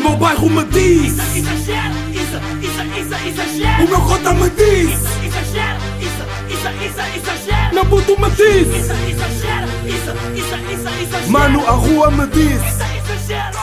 meu 0.00 0.16
bairro 0.16 0.48
me 0.50 0.64
diz 0.64 1.12
Isso, 1.12 1.38
exagero, 1.38 1.94
isso, 2.10 2.36
isso, 2.62 2.82
isso, 2.98 3.14
exagero. 3.28 3.84
O 3.84 3.88
meu 3.88 4.00
cota 4.00 4.32
me 4.34 4.50
diz 4.50 4.90
Isso, 4.90 5.24
exagero, 5.24 5.80
isso, 6.00 6.24
isso, 6.54 6.68
isso, 6.86 7.00
exagero. 7.16 7.74
Meu 7.74 7.86
puto 7.86 8.20
me 8.20 8.30
diz 8.30 8.66
Isso, 8.68 8.92
exagero, 8.92 9.66
isso, 9.86 10.10
isso, 10.34 10.56
isso, 10.72 10.88
exagero. 11.02 11.30
Mano, 11.30 11.66
a 11.66 11.70
rua 11.72 12.10
me 12.10 12.26
diz 12.28 12.60
Isso, 12.62 12.82
exagero. 13.22 13.58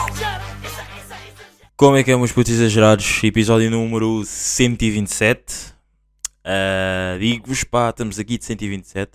Como 1.76 1.96
é 1.96 2.02
que 2.02 2.10
é, 2.10 2.16
meus 2.16 2.32
putos 2.32 2.52
exagerados? 2.52 3.22
Episódio 3.22 3.70
número 3.70 4.24
127. 4.24 5.72
Ah, 6.44 7.16
Digo-vos, 7.20 7.62
pá, 7.62 7.90
estamos 7.90 8.18
aqui 8.18 8.36
de 8.36 8.44
127. 8.44 9.12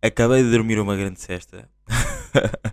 Acabei 0.00 0.42
de 0.42 0.50
dormir 0.50 0.78
uma 0.78 0.96
grande 0.96 1.20
cesta. 1.20 1.68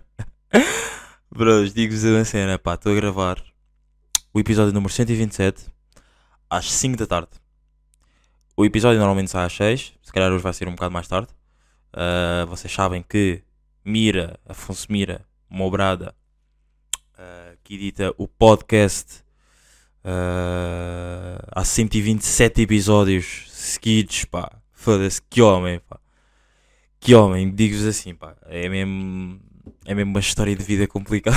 Bros, 1.30 1.74
digo-vos 1.74 2.02
uma 2.04 2.24
cena, 2.24 2.58
pá, 2.58 2.72
estou 2.74 2.92
a 2.92 2.94
gravar 2.94 3.36
o 4.32 4.38
episódio 4.38 4.72
número 4.72 4.92
127 4.92 5.66
às 6.48 6.70
5 6.70 6.96
da 6.96 7.06
tarde. 7.06 7.30
O 8.56 8.64
episódio 8.64 8.98
normalmente 8.98 9.30
sai 9.30 9.46
às 9.46 9.52
6, 9.52 9.94
se 10.02 10.12
calhar 10.12 10.30
hoje 10.30 10.42
vai 10.42 10.52
ser 10.52 10.68
um 10.68 10.72
bocado 10.72 10.92
mais 10.92 11.08
tarde. 11.08 11.28
Ah, 11.92 12.44
vocês 12.48 12.72
sabem 12.72 13.02
que 13.02 13.42
Mira, 13.84 14.38
Afonso 14.46 14.86
Mira, 14.90 15.24
Mobrada, 15.48 16.14
ah, 17.18 17.54
que 17.64 17.74
edita 17.74 18.14
o 18.16 18.28
podcast 18.28 19.24
ah, 20.04 21.38
há 21.52 21.64
127 21.64 22.62
episódios 22.62 23.46
seguidos, 23.48 24.24
pá. 24.24 24.50
Foda-se, 24.72 25.20
que 25.28 25.42
homem, 25.42 25.80
pá. 25.80 25.98
Que 27.00 27.14
homem, 27.14 27.50
digo-vos 27.50 27.86
assim, 27.86 28.14
pá. 28.14 28.36
É 28.46 28.68
mesmo, 28.68 29.40
é 29.84 29.94
mesmo 29.94 30.12
uma 30.12 30.20
história 30.20 30.54
de 30.54 30.62
vida 30.62 30.86
complicada. 30.86 31.36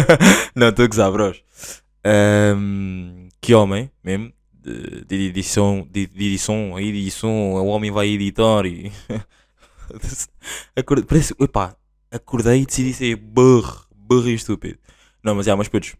Não, 0.54 0.68
estou 0.68 0.84
a 0.84 0.88
gozar, 0.88 1.10
bros. 1.10 1.42
Ahm, 2.04 3.28
que 3.40 3.54
homem, 3.54 3.90
mesmo. 4.02 4.32
De, 4.62 5.04
edição, 5.26 5.86
de, 5.90 6.06
de 6.06 6.24
edição, 6.26 6.80
edição, 6.80 7.30
o 7.54 7.66
homem 7.66 7.90
vai 7.90 8.08
editar 8.08 8.64
e. 8.64 8.90
Acordei, 10.76 11.04
parece, 11.06 11.34
epá, 11.38 11.76
acordei 12.10 12.62
e 12.62 12.66
decidi 12.66 12.92
ser 12.94 13.16
burro, 13.16 13.84
burro 13.94 14.28
e 14.28 14.34
estúpido. 14.34 14.78
Não, 15.22 15.34
mas 15.34 15.46
é, 15.46 15.54
mas 15.54 15.68
putos, 15.68 15.94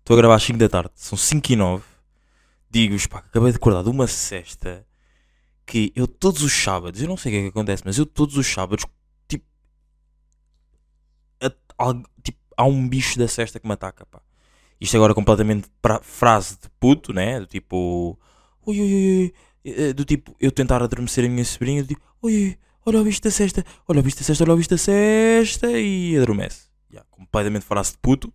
estou 0.00 0.14
a 0.14 0.16
gravar 0.18 0.36
às 0.36 0.42
5 0.42 0.58
da 0.58 0.68
tarde, 0.68 0.90
são 0.94 1.16
5 1.16 1.52
e 1.52 1.56
9. 1.56 1.84
Digo-vos, 2.70 3.06
pá, 3.06 3.18
acabei 3.18 3.50
de 3.52 3.56
acordar 3.56 3.82
de 3.82 3.88
uma 3.90 4.06
cesta 4.06 4.84
que 5.66 5.92
eu 5.96 6.06
todos 6.08 6.42
os 6.42 6.52
sábados, 6.52 7.00
eu 7.02 7.08
não 7.08 7.16
sei 7.16 7.32
o 7.32 7.34
que 7.34 7.38
é 7.40 7.42
que 7.44 7.48
acontece, 7.50 7.82
mas 7.86 7.98
eu 7.98 8.06
todos 8.06 8.36
os 8.36 8.46
sábados, 8.46 8.84
tipo, 9.28 9.44
a- 11.40 11.52
al- 11.78 12.02
tipo 12.22 12.38
há 12.56 12.64
um 12.64 12.88
bicho 12.88 13.18
da 13.18 13.28
cesta 13.28 13.58
que 13.60 13.66
me 13.66 13.74
ataca, 13.74 14.06
pá. 14.06 14.20
Isto 14.80 14.96
agora 14.96 15.14
completamente 15.14 15.68
pra- 15.80 16.00
frase 16.02 16.58
de 16.60 16.68
puto, 16.80 17.12
né? 17.12 17.40
Do 17.40 17.46
tipo, 17.46 18.18
ui, 18.66 18.80
ui, 18.80 18.94
ui, 18.94 19.34
eh, 19.64 19.92
do 19.92 20.04
tipo, 20.04 20.34
eu 20.40 20.50
tentar 20.52 20.82
adormecer 20.82 21.24
a 21.24 21.28
minha 21.28 21.44
sobrinha, 21.44 21.82
do 21.82 21.88
tipo, 21.88 22.02
ui, 22.22 22.34
ui, 22.34 22.58
olha 22.84 23.00
o 23.00 23.04
bicho 23.04 23.22
da 23.22 23.30
cesta, 23.30 23.64
olha 23.88 24.00
o 24.00 24.02
bicho 24.02 24.16
da 24.18 24.22
cesta, 24.24 24.44
olha 24.44 24.54
o 24.54 24.56
bicho 24.56 24.70
da 24.70 24.78
cesta, 24.78 25.70
e 25.72 26.16
adormece. 26.16 26.68
Yeah, 26.90 27.06
completamente 27.10 27.64
frase 27.64 27.92
de 27.92 27.98
puto. 27.98 28.32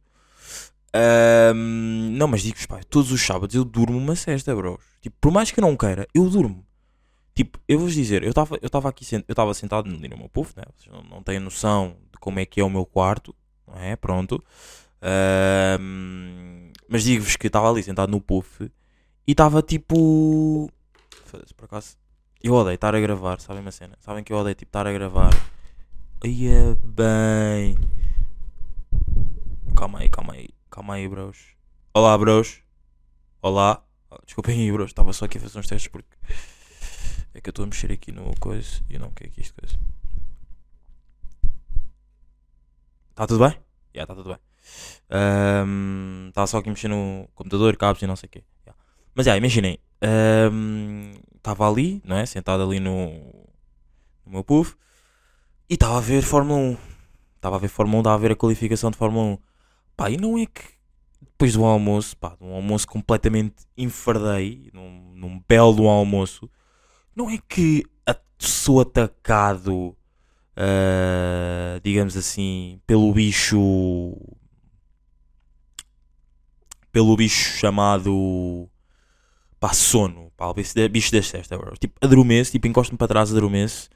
Ahm, 0.94 2.12
não, 2.18 2.28
mas 2.28 2.42
digo-vos, 2.42 2.66
pá, 2.66 2.80
todos 2.90 3.12
os 3.12 3.22
sábados 3.22 3.56
eu 3.56 3.64
durmo 3.64 3.98
uma 3.98 4.16
cesta, 4.16 4.56
bros. 4.56 4.80
Tipo, 5.02 5.16
por 5.22 5.32
mais 5.32 5.52
que 5.52 5.60
eu 5.60 5.62
não 5.62 5.78
queira, 5.78 6.08
eu 6.14 6.30
durmo. 6.30 6.66
Tipo, 7.36 7.60
eu 7.68 7.78
vou-vos 7.80 7.96
dizer, 7.96 8.24
eu 8.24 8.30
estava 8.30 8.58
eu 8.62 8.70
tava 8.70 8.90
aqui, 8.90 9.06
eu 9.16 9.24
estava 9.30 9.54
sentado 9.54 9.90
no 9.90 10.00
meu 10.00 10.30
puff, 10.30 10.54
né? 10.58 10.64
Vocês 10.76 10.94
não, 10.94 11.04
não 11.04 11.24
têm 11.24 11.40
noção 11.40 11.96
de 12.12 12.20
como 12.20 12.40
é 12.40 12.46
que 12.46 12.60
é 12.60 12.64
o 12.64 12.70
meu 12.70 12.86
quarto, 12.86 13.34
não 13.68 13.78
é? 13.78 13.96
Pronto. 13.96 14.44
Mas 16.88 17.04
digo-vos 17.04 17.36
que 17.36 17.48
estava 17.48 17.70
ali 17.70 17.84
sentado 17.84 18.12
no 18.12 18.20
puff 18.20 18.64
e 19.28 19.32
estava 19.32 19.62
tipo. 19.62 20.70
Foda-se, 21.26 21.54
por 21.54 21.66
acaso. 21.66 21.98
Eu 22.42 22.54
odeio 22.54 22.76
estar 22.76 22.96
a 22.96 23.00
gravar, 23.00 23.40
sabem 23.40 23.62
uma 23.62 23.72
cena? 23.72 23.98
Sabem 24.00 24.24
que 24.24 24.32
eu 24.34 24.38
odeio 24.38 24.56
tipo 24.56 24.70
estar 24.70 24.88
a 24.88 24.94
gravar. 24.94 25.32
Aí 26.24 26.48
é 26.48 26.76
bem. 26.84 27.78
Calma 29.76 30.00
aí, 30.00 30.10
calma 30.10 30.34
aí, 30.34 30.50
calma 30.70 30.94
aí, 30.96 31.08
bros. 31.08 31.38
Olá, 31.94 32.18
bros. 32.18 32.62
Olá. 33.42 33.84
Ah, 34.10 34.20
Desculpem 34.26 34.60
aí, 34.60 34.72
bros. 34.72 34.90
Estava 34.92 35.14
só 35.14 35.26
aqui 35.26 35.38
a 35.38 35.42
fazer 35.42 35.60
uns 35.60 35.68
testes 35.68 35.92
porque. 35.92 36.16
É 37.34 37.40
que 37.40 37.50
eu 37.50 37.52
estou 37.52 37.64
a 37.64 37.68
mexer 37.68 37.92
aqui 37.92 38.12
no 38.12 38.34
coisa 38.40 38.82
e 38.90 38.98
não 38.98 39.12
quero 39.12 39.30
que 39.30 39.42
isto 39.42 39.54
coisa. 39.54 39.78
Está 43.12 43.28
tudo 43.28 43.48
bem? 43.48 43.56
Já, 43.94 44.02
está 44.02 44.16
tudo 44.16 44.30
bem. 44.30 44.49
Ahm, 45.10 46.28
Estava 46.30 46.48
só 46.48 46.58
aqui 46.60 46.70
mexer 46.70 46.88
no 46.88 47.28
computador, 47.36 47.76
cabos 47.78 48.02
e 48.02 48.08
não 48.08 48.16
sei 48.16 48.28
o 48.28 48.30
quê. 48.30 48.44
Mas 49.16 49.26
já, 49.26 49.36
imaginem. 49.38 49.80
Estava 51.36 51.70
ali, 51.70 52.02
não 52.06 52.16
é? 52.18 52.26
Sentado 52.26 52.64
ali 52.64 52.80
no, 52.80 53.10
no 54.26 54.32
meu 54.32 54.44
puff. 54.44 54.76
E 55.70 55.76
estava 55.76 55.98
a 55.98 56.02
ver 56.02 56.22
Fórmula 56.24 56.60
1. 56.60 56.78
Estava 57.36 57.56
a 57.56 57.60
ver 57.60 57.68
Fórmula 57.70 57.98
1, 57.98 58.02
estava 58.02 58.16
a 58.16 58.20
ver 58.20 58.32
a 58.32 58.36
qualificação 58.36 58.92
de 58.92 58.98
Fórmula 58.98 59.26
1. 59.26 59.38
Pá, 59.96 60.10
e 60.10 60.18
não 60.18 60.38
é 60.38 60.46
que 60.46 60.64
depois 61.22 61.54
do 61.54 61.64
almoço, 61.66 62.16
pá, 62.18 62.36
de 62.40 62.44
um 62.44 62.54
almoço 62.54 62.88
completamente 62.88 63.56
enfardei, 63.78 64.70
num, 64.74 65.14
num 65.16 65.42
belo 65.48 65.88
almoço, 65.88 66.50
não 67.16 67.30
é 67.30 67.38
que 67.48 67.86
a- 68.08 68.18
sou 68.40 68.82
atacado, 68.82 69.96
ah, 70.56 71.80
digamos 71.84 72.18
assim, 72.18 72.80
pelo 72.88 73.12
bicho. 73.14 73.60
Pelo 76.92 77.16
bicho 77.16 77.58
chamado. 77.60 78.68
pá, 79.60 79.74
sono, 79.74 80.32
pá, 80.38 80.48
o 80.48 80.54
bicho 80.54 80.74
da- 80.76 80.88
bicho 80.88 81.12
da 81.12 81.22
cesta, 81.22 81.58
bro. 81.58 81.76
Tipo, 81.78 81.94
adormeço, 82.02 82.52
tipo, 82.52 82.68
encosto-me 82.68 82.98
para 82.98 83.08
trás, 83.10 83.32
adormeço. 83.32 83.90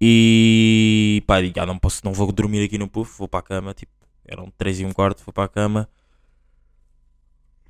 E 0.00 1.22
pá, 1.26 1.40
digo, 1.40 1.60
ah, 1.60 1.66
não 1.66 1.78
posso, 1.78 2.00
não 2.04 2.12
vou 2.12 2.30
dormir 2.32 2.64
aqui 2.64 2.78
no 2.78 2.88
puff, 2.88 3.18
vou 3.18 3.28
para 3.28 3.40
a 3.40 3.42
cama, 3.42 3.74
tipo, 3.74 3.92
eram 4.26 4.50
3 4.58 4.80
e 4.80 4.84
um 4.84 4.92
quarto, 4.92 5.22
vou 5.24 5.32
para 5.32 5.44
a 5.44 5.48
cama. 5.48 5.88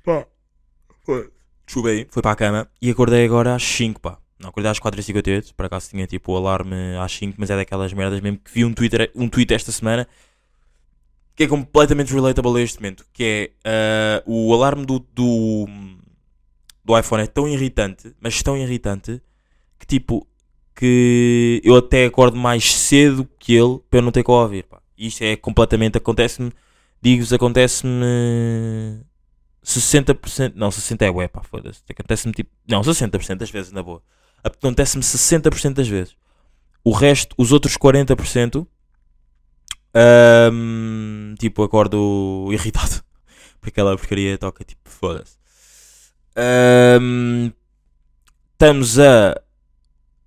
Pá, 0.03 0.25
foi. 1.05 1.29
Chubei, 1.67 2.07
fui 2.09 2.21
para 2.21 2.31
a 2.31 2.35
cama 2.35 2.69
e 2.81 2.89
acordei 2.89 3.23
agora 3.25 3.55
às 3.55 3.63
5, 3.63 3.99
pá. 4.01 4.17
Não, 4.39 4.49
acordei 4.49 4.71
às 4.71 4.79
4h58, 4.79 5.53
por 5.53 5.65
acaso 5.65 5.89
tinha 5.89 6.07
tipo 6.07 6.31
o 6.33 6.37
alarme 6.37 6.75
às 6.99 7.11
5, 7.13 7.35
mas 7.37 7.49
é 7.49 7.55
daquelas 7.55 7.93
merdas 7.93 8.19
mesmo 8.21 8.39
que 8.39 8.51
vi 8.51 8.65
um, 8.65 8.73
Twitter, 8.73 9.11
um 9.15 9.29
tweet 9.29 9.53
esta 9.53 9.71
semana 9.71 10.07
que 11.41 11.45
é 11.45 11.47
completamente 11.47 12.13
relatable 12.13 12.59
a 12.59 12.61
este 12.61 12.79
momento, 12.79 13.03
que 13.11 13.23
é 13.23 13.51
ah, 13.65 14.23
o 14.27 14.53
alarme 14.53 14.85
do, 14.85 14.99
do, 14.99 15.65
do 16.85 16.99
iPhone 16.99 17.23
é 17.23 17.25
tão 17.25 17.47
irritante, 17.47 18.15
mas 18.21 18.43
tão 18.43 18.55
irritante, 18.55 19.19
que 19.79 19.87
tipo, 19.87 20.27
que 20.75 21.59
eu 21.63 21.77
até 21.77 22.05
acordo 22.05 22.37
mais 22.37 22.71
cedo 22.71 23.27
que 23.39 23.55
ele 23.55 23.79
para 23.89 23.97
eu 23.97 24.03
não 24.03 24.11
ter 24.11 24.23
que 24.23 24.29
ouvir, 24.29 24.65
pá. 24.65 24.79
Isto 24.95 25.23
é 25.23 25.35
completamente, 25.35 25.97
acontece-me, 25.97 26.51
digo-vos, 27.01 27.33
acontece-me 27.33 29.01
60%, 29.65 30.53
não, 30.55 30.69
60% 30.69 31.01
é 31.01 31.09
ué, 31.09 31.27
pá, 31.27 31.41
foda-se. 31.41 31.81
Acontece-me 31.89 32.33
tipo, 32.35 32.51
não, 32.67 32.81
60% 32.81 33.37
das 33.37 33.49
vezes, 33.49 33.71
na 33.71 33.81
boa. 33.81 34.03
Acontece-me 34.43 35.03
60% 35.03 35.73
das 35.73 35.87
vezes. 35.87 36.15
O 36.83 36.91
resto, 36.91 37.35
os 37.35 37.51
outros 37.51 37.75
40%, 37.77 38.67
ahm, 39.93 41.35
tipo, 41.39 41.63
acordo 41.63 42.47
irritado. 42.51 43.03
Porque 43.59 43.69
aquela 43.69 43.97
porcaria 43.97 44.37
toca, 44.37 44.63
tipo, 44.63 44.89
foda-se. 44.89 45.37
Ahm, 46.35 47.51
estamos 48.53 48.99
a 48.99 49.39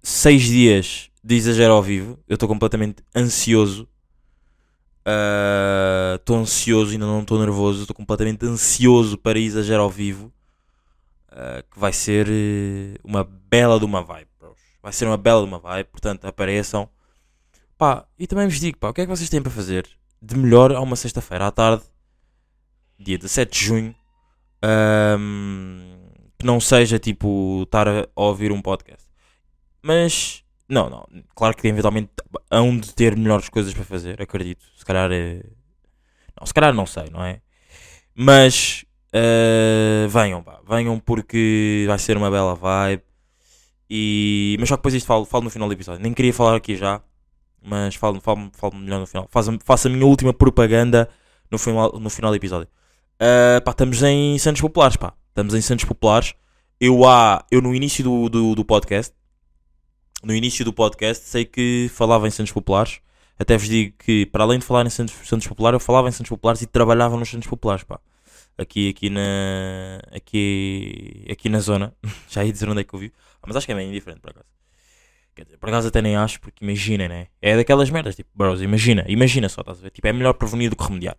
6 0.03 0.43
dias 0.43 1.11
de 1.23 1.35
exagero 1.37 1.73
ao 1.73 1.83
vivo. 1.83 2.19
Eu 2.29 2.35
estou 2.35 2.49
completamente 2.49 3.03
ansioso. 3.15 3.89
Estou 6.17 6.37
ansioso, 6.37 6.93
ainda 6.93 7.07
não 7.07 7.21
estou 7.21 7.39
nervoso. 7.39 7.83
Estou 7.83 7.97
completamente 7.97 8.45
ansioso 8.45 9.19
para 9.19 9.39
exagero 9.39 9.83
ao 9.83 9.91
vivo. 9.91 10.33
Ah, 11.37 11.65
que 11.69 11.79
vai 11.79 11.93
ser 11.93 12.29
eh, 12.31 12.97
uma 13.03 13.25
bela 13.25 13.79
de 13.79 13.85
uma 13.85 14.03
vibe. 14.03 14.29
Vai 14.81 14.93
ser 14.93 15.07
uma 15.07 15.17
bela 15.17 15.41
de 15.41 15.49
uma 15.49 15.59
vibe. 15.59 15.89
Portanto, 15.91 16.25
apareçam. 16.27 16.89
Pá, 17.77 18.07
e 18.19 18.27
também 18.27 18.47
vos 18.47 18.61
digo, 18.61 18.79
pá, 18.79 18.89
o 18.89 18.95
que 18.95 19.03
é 19.03 19.05
que 19.05 19.11
vocês 19.11 19.29
têm 19.29 19.43
para 19.43 19.51
fazer 19.51 19.89
de 20.21 20.37
melhor 20.37 20.73
a 20.73 20.81
uma 20.81 20.97
sexta-feira 20.97 21.47
à 21.47 21.51
tarde, 21.51 21.83
dia 22.99 23.19
17 23.19 23.53
de 23.53 23.67
junho, 23.67 23.95
ahm, 24.63 26.09
que 26.39 26.47
não 26.47 26.61
seja 26.61 26.99
tipo 26.99 27.63
estar 27.65 27.87
a 27.89 28.07
ouvir 28.17 28.53
um 28.53 28.63
podcast. 28.63 29.07
Mas, 29.83 30.43
não, 30.69 30.89
não, 30.89 31.07
claro 31.35 31.57
que 31.57 31.69
eventualmente 31.69 32.11
hão 32.51 32.77
de 32.79 32.95
ter 32.95 33.17
melhores 33.17 33.49
coisas 33.49 33.75
para 33.75 33.85
fazer, 33.85 34.23
acredito. 34.23 34.65
Se 34.77 34.85
calhar 34.85 35.11
é. 35.13 35.43
Não, 36.39 36.47
se 36.47 36.55
calhar 36.55 36.73
não 36.73 36.87
sei, 36.87 37.11
não 37.11 37.23
é? 37.23 37.41
Mas 38.15 38.87
ah, 39.15 40.09
venham, 40.09 40.43
pá, 40.43 40.61
venham 40.69 40.99
porque 40.99 41.85
vai 41.87 41.99
ser 41.99 42.17
uma 42.17 42.31
bela 42.31 42.55
vibe. 42.55 43.03
E... 43.89 44.57
Mas 44.59 44.69
só 44.69 44.77
que 44.77 44.81
depois 44.81 44.95
isto 44.95 45.07
falo, 45.07 45.25
falo 45.25 45.45
no 45.45 45.51
final 45.51 45.69
do 45.69 45.75
episódio. 45.75 46.03
Nem 46.03 46.13
queria 46.13 46.33
falar 46.35 46.57
aqui 46.57 46.77
já, 46.77 47.01
mas 47.65 47.95
falo, 47.95 48.21
falo, 48.21 48.51
falo 48.53 48.77
melhor 48.77 49.01
no 49.01 49.07
final. 49.07 49.27
Faço, 49.31 49.59
faço 49.65 49.89
a 49.89 49.91
minha 49.91 50.07
última 50.07 50.33
propaganda 50.33 51.09
no 51.51 51.59
final, 51.59 51.93
no 51.99 52.11
final 52.11 52.31
do 52.31 52.37
episódio. 52.37 52.69
Ah, 53.19 53.61
pá, 53.61 53.71
estamos 53.71 54.03
em 54.03 54.39
Santos 54.39 54.61
Populares, 54.61 54.97
pá. 54.97 55.15
Estamos 55.29 55.55
em 55.55 55.61
Santos 55.61 55.85
Populares. 55.85 56.35
Eu, 56.81 57.07
há, 57.07 57.45
eu 57.51 57.63
no 57.63 57.75
início 57.75 58.05
do, 58.05 58.29
do, 58.29 58.55
do 58.55 58.65
podcast, 58.65 59.15
no 60.23 60.35
início 60.35 60.65
do 60.65 60.73
podcast, 60.73 61.25
sei 61.25 61.45
que 61.45 61.91
falava 61.93 62.27
em 62.29 62.31
Santos 62.31 62.53
Populares. 62.53 63.01
Até 63.39 63.57
vos 63.57 63.69
digo 63.69 63.97
que, 63.99 64.27
para 64.27 64.45
além 64.45 64.59
de 64.59 64.65
falar 64.65 64.87
em 64.87 64.91
Santos, 64.91 65.15
Santos 65.27 65.47
Populares, 65.47 65.75
eu 65.75 65.81
falava 65.81 66.09
em 66.09 66.13
Santos 66.13 66.31
Populares 66.31 66.63
e 66.63 66.67
trabalhava 66.67 67.17
nos 67.17 67.29
Santos 67.31 67.49
Populares, 67.49 67.85
pá. 67.85 68.01
Aqui, 68.57 68.91
aqui 68.91 69.11
na, 69.11 70.01
aqui, 70.13 71.27
aqui 71.31 71.49
na 71.49 71.59
zona. 71.61 71.95
Já 72.29 72.45
ia 72.45 72.53
dizer 72.53 72.69
onde 72.69 72.81
é 72.83 72.85
que 72.85 72.95
eu 72.95 73.01
vivo. 73.01 73.15
Mas 73.47 73.57
acho 73.57 73.67
que 73.67 73.73
é 73.73 73.75
bem 73.75 73.89
indiferente, 73.89 74.21
por 74.21 74.31
acaso. 74.31 74.47
Por 75.59 75.69
acaso 75.69 75.89
até 75.89 76.03
nem 76.03 76.17
acho, 76.17 76.41
porque 76.41 76.65
imagina, 76.65 77.09
né? 77.09 77.29
É 77.41 77.57
daquelas 77.57 77.91
merdas, 77.91 78.17
tipo, 78.17 78.31
bros, 78.35 78.63
imagina, 78.63 79.05
imagina 79.09 79.49
só, 79.49 79.61
estás 79.61 79.79
a 79.79 79.83
ver? 79.83 79.91
Tipo, 79.91 80.09
é 80.09 80.13
melhor 80.13 80.35
prevenir 80.35 80.71
do 80.71 80.77
que 80.77 80.85
remediar. 80.85 81.17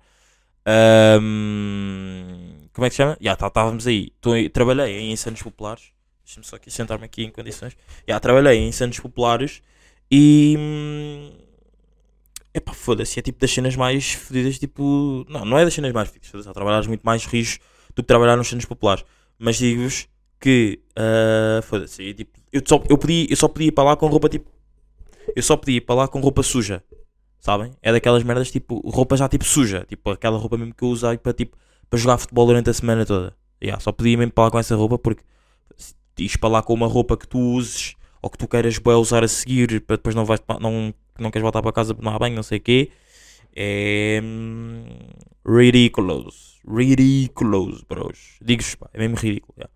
Ahm, 0.66 2.68
como 2.74 2.86
é 2.86 2.90
que 2.90 2.96
se 2.96 2.98
chama? 2.98 3.18
Já, 3.22 3.34
estávamos 3.34 3.88
aí. 3.88 4.12
Tô, 4.22 4.32
trabalhei 4.52 5.00
em 5.00 5.16
Santos 5.16 5.42
Populares. 5.44 5.92
Deixa-me 6.26 6.46
só 6.46 6.56
aqui 6.56 6.72
sentar-me 6.72 7.06
aqui 7.06 7.24
em 7.24 7.32
condições. 7.32 7.78
Já, 8.08 8.20
trabalhei 8.20 8.60
em 8.60 8.72
Santos 8.72 9.00
Populares 9.00 9.62
e. 10.12 10.56
hum, 10.58 11.32
Epá, 12.54 12.74
foda-se, 12.74 13.20
é 13.20 13.22
tipo 13.22 13.38
das 13.38 13.52
cenas 13.52 13.76
mais 13.76 14.14
fodidas, 14.14 14.58
tipo. 14.58 15.26
Não, 15.30 15.44
não 15.44 15.58
é 15.58 15.66
das 15.66 15.74
cenas 15.74 15.92
mais 15.92 16.08
fodidas, 16.08 16.30
foda-se, 16.30 16.50
há 16.50 16.88
muito 16.88 17.04
mais 17.04 17.26
rijos 17.26 17.60
do 17.94 18.02
que 18.02 18.08
trabalhar 18.08 18.38
nos 18.38 18.48
Santos 18.48 18.66
Populares. 18.66 19.04
Mas 19.38 19.58
digo-vos 19.58 20.08
que. 20.40 20.80
ah, 20.96 21.62
foda-se, 21.64 22.14
tipo, 22.14 22.40
eu, 22.52 22.62
só, 22.66 22.82
eu, 22.90 22.98
podia, 22.98 23.28
eu 23.30 23.36
só 23.36 23.48
podia 23.48 23.68
ir 23.68 23.72
para 23.72 23.84
lá 23.84 23.96
com 23.96 24.08
roupa 24.08 24.30
tipo. 24.30 24.50
Eu 25.36 25.44
só 25.44 25.58
podia 25.58 25.78
ir 25.78 25.82
para 25.82 25.96
lá 25.96 26.08
com 26.08 26.20
roupa 26.20 26.44
suja. 26.44 26.84
Sabem? 27.40 27.72
É 27.82 27.92
daquelas 27.92 28.24
merdas 28.24 28.52
tipo. 28.52 28.80
Roupa 28.90 29.18
já 29.18 29.28
tipo 29.28 29.44
suja. 29.44 29.86
Tipo 29.88 30.12
aquela 30.12 30.38
roupa 30.38 30.58
mesmo 30.58 30.74
que 30.74 30.84
eu 30.84 30.90
usei 30.90 31.18
para 31.18 31.34
tipo. 31.34 31.58
Para 31.90 32.00
jogar 32.00 32.18
futebol 32.18 32.48
durante 32.48 32.70
a 32.70 32.74
semana 32.74 33.06
toda. 33.06 33.36
Yeah, 33.62 33.80
só 33.82 33.92
podia 33.92 34.18
mesmo 34.18 34.32
para 34.32 34.46
lá 34.46 34.52
com 34.52 34.60
essa 34.60 34.76
roupa 34.76 34.98
porque. 34.98 35.24
Se 35.78 35.94
ires 36.18 36.38
para 36.38 36.50
lá 36.50 36.64
com 36.64 36.74
uma 36.74 36.88
roupa 36.88 37.18
que 37.18 37.28
tu 37.28 37.38
uses 37.38 37.96
ou 38.22 38.30
que 38.30 38.38
tu 38.38 38.48
queiras 38.48 38.78
bué 38.78 38.96
usar 38.96 39.24
a 39.24 39.28
seguir 39.28 39.82
para 39.82 39.98
depois 39.98 40.16
não 40.16 40.26
vais 40.26 40.42
não, 40.62 40.94
não 41.20 41.30
queres 41.30 41.44
voltar 41.44 41.62
para 41.62 41.72
casa 41.74 41.94
para 41.94 42.04
tomar 42.04 42.18
banho, 42.18 42.36
não 42.36 42.44
sei 42.44 42.58
o 42.58 42.62
quê. 42.62 42.92
É. 43.56 44.22
hum, 44.24 44.86
Ridiculous. 45.46 46.60
Ridiculous, 46.68 47.84
bros. 47.84 48.38
Digo-vos, 48.42 48.76
pá, 48.76 48.90
é 48.94 49.00
mesmo 49.00 49.16
ridículo. 49.18 49.54
yeah. 49.58 49.75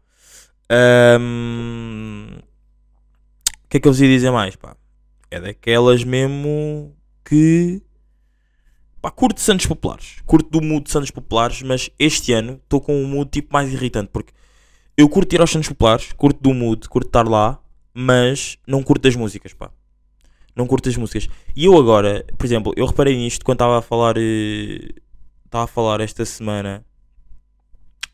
Ahm, 0.69 2.39
O 3.65 3.69
que 3.69 3.77
é 3.77 3.79
que 3.79 3.87
eu 3.87 3.91
vos 3.91 4.01
ia 4.01 4.07
dizer 4.07 4.31
mais, 4.31 4.55
pá? 4.55 4.75
É 5.31 5.39
daquelas 5.39 6.03
mesmo 6.03 6.95
que. 7.23 7.81
Pá, 9.01 9.09
curto 9.11 9.39
Santos 9.39 9.65
Populares. 9.65 10.17
Curto 10.25 10.49
do 10.49 10.61
mood 10.61 10.83
de 10.85 10.91
Santos 10.91 11.11
Populares, 11.11 11.61
mas 11.61 11.89
este 11.97 12.33
ano 12.33 12.59
estou 12.63 12.81
com 12.81 12.95
um 13.01 13.07
mood 13.07 13.29
tipo 13.31 13.53
mais 13.53 13.71
irritante 13.71 14.09
porque 14.11 14.33
eu 14.97 15.07
curto 15.07 15.33
ir 15.33 15.39
aos 15.41 15.51
Santos 15.51 15.69
Populares, 15.69 16.11
curto 16.13 16.41
do 16.41 16.53
mood, 16.53 16.87
curto 16.89 17.07
estar 17.07 17.27
lá, 17.27 17.59
mas 17.93 18.57
não 18.67 18.83
curto 18.83 19.03
das 19.03 19.15
músicas, 19.15 19.53
pá. 19.53 19.71
Não 20.55 20.67
curto 20.67 20.89
as 20.89 20.97
músicas. 20.97 21.29
E 21.55 21.65
eu 21.65 21.77
agora, 21.77 22.25
por 22.37 22.45
exemplo, 22.45 22.73
eu 22.75 22.85
reparei 22.85 23.15
nisto 23.15 23.45
quando 23.45 23.55
estava 23.57 23.77
a 23.79 23.81
falar. 23.81 24.15
eh, 24.17 24.89
Estava 25.45 25.63
a 25.63 25.67
falar 25.67 25.99
esta 26.01 26.23
semana 26.25 26.85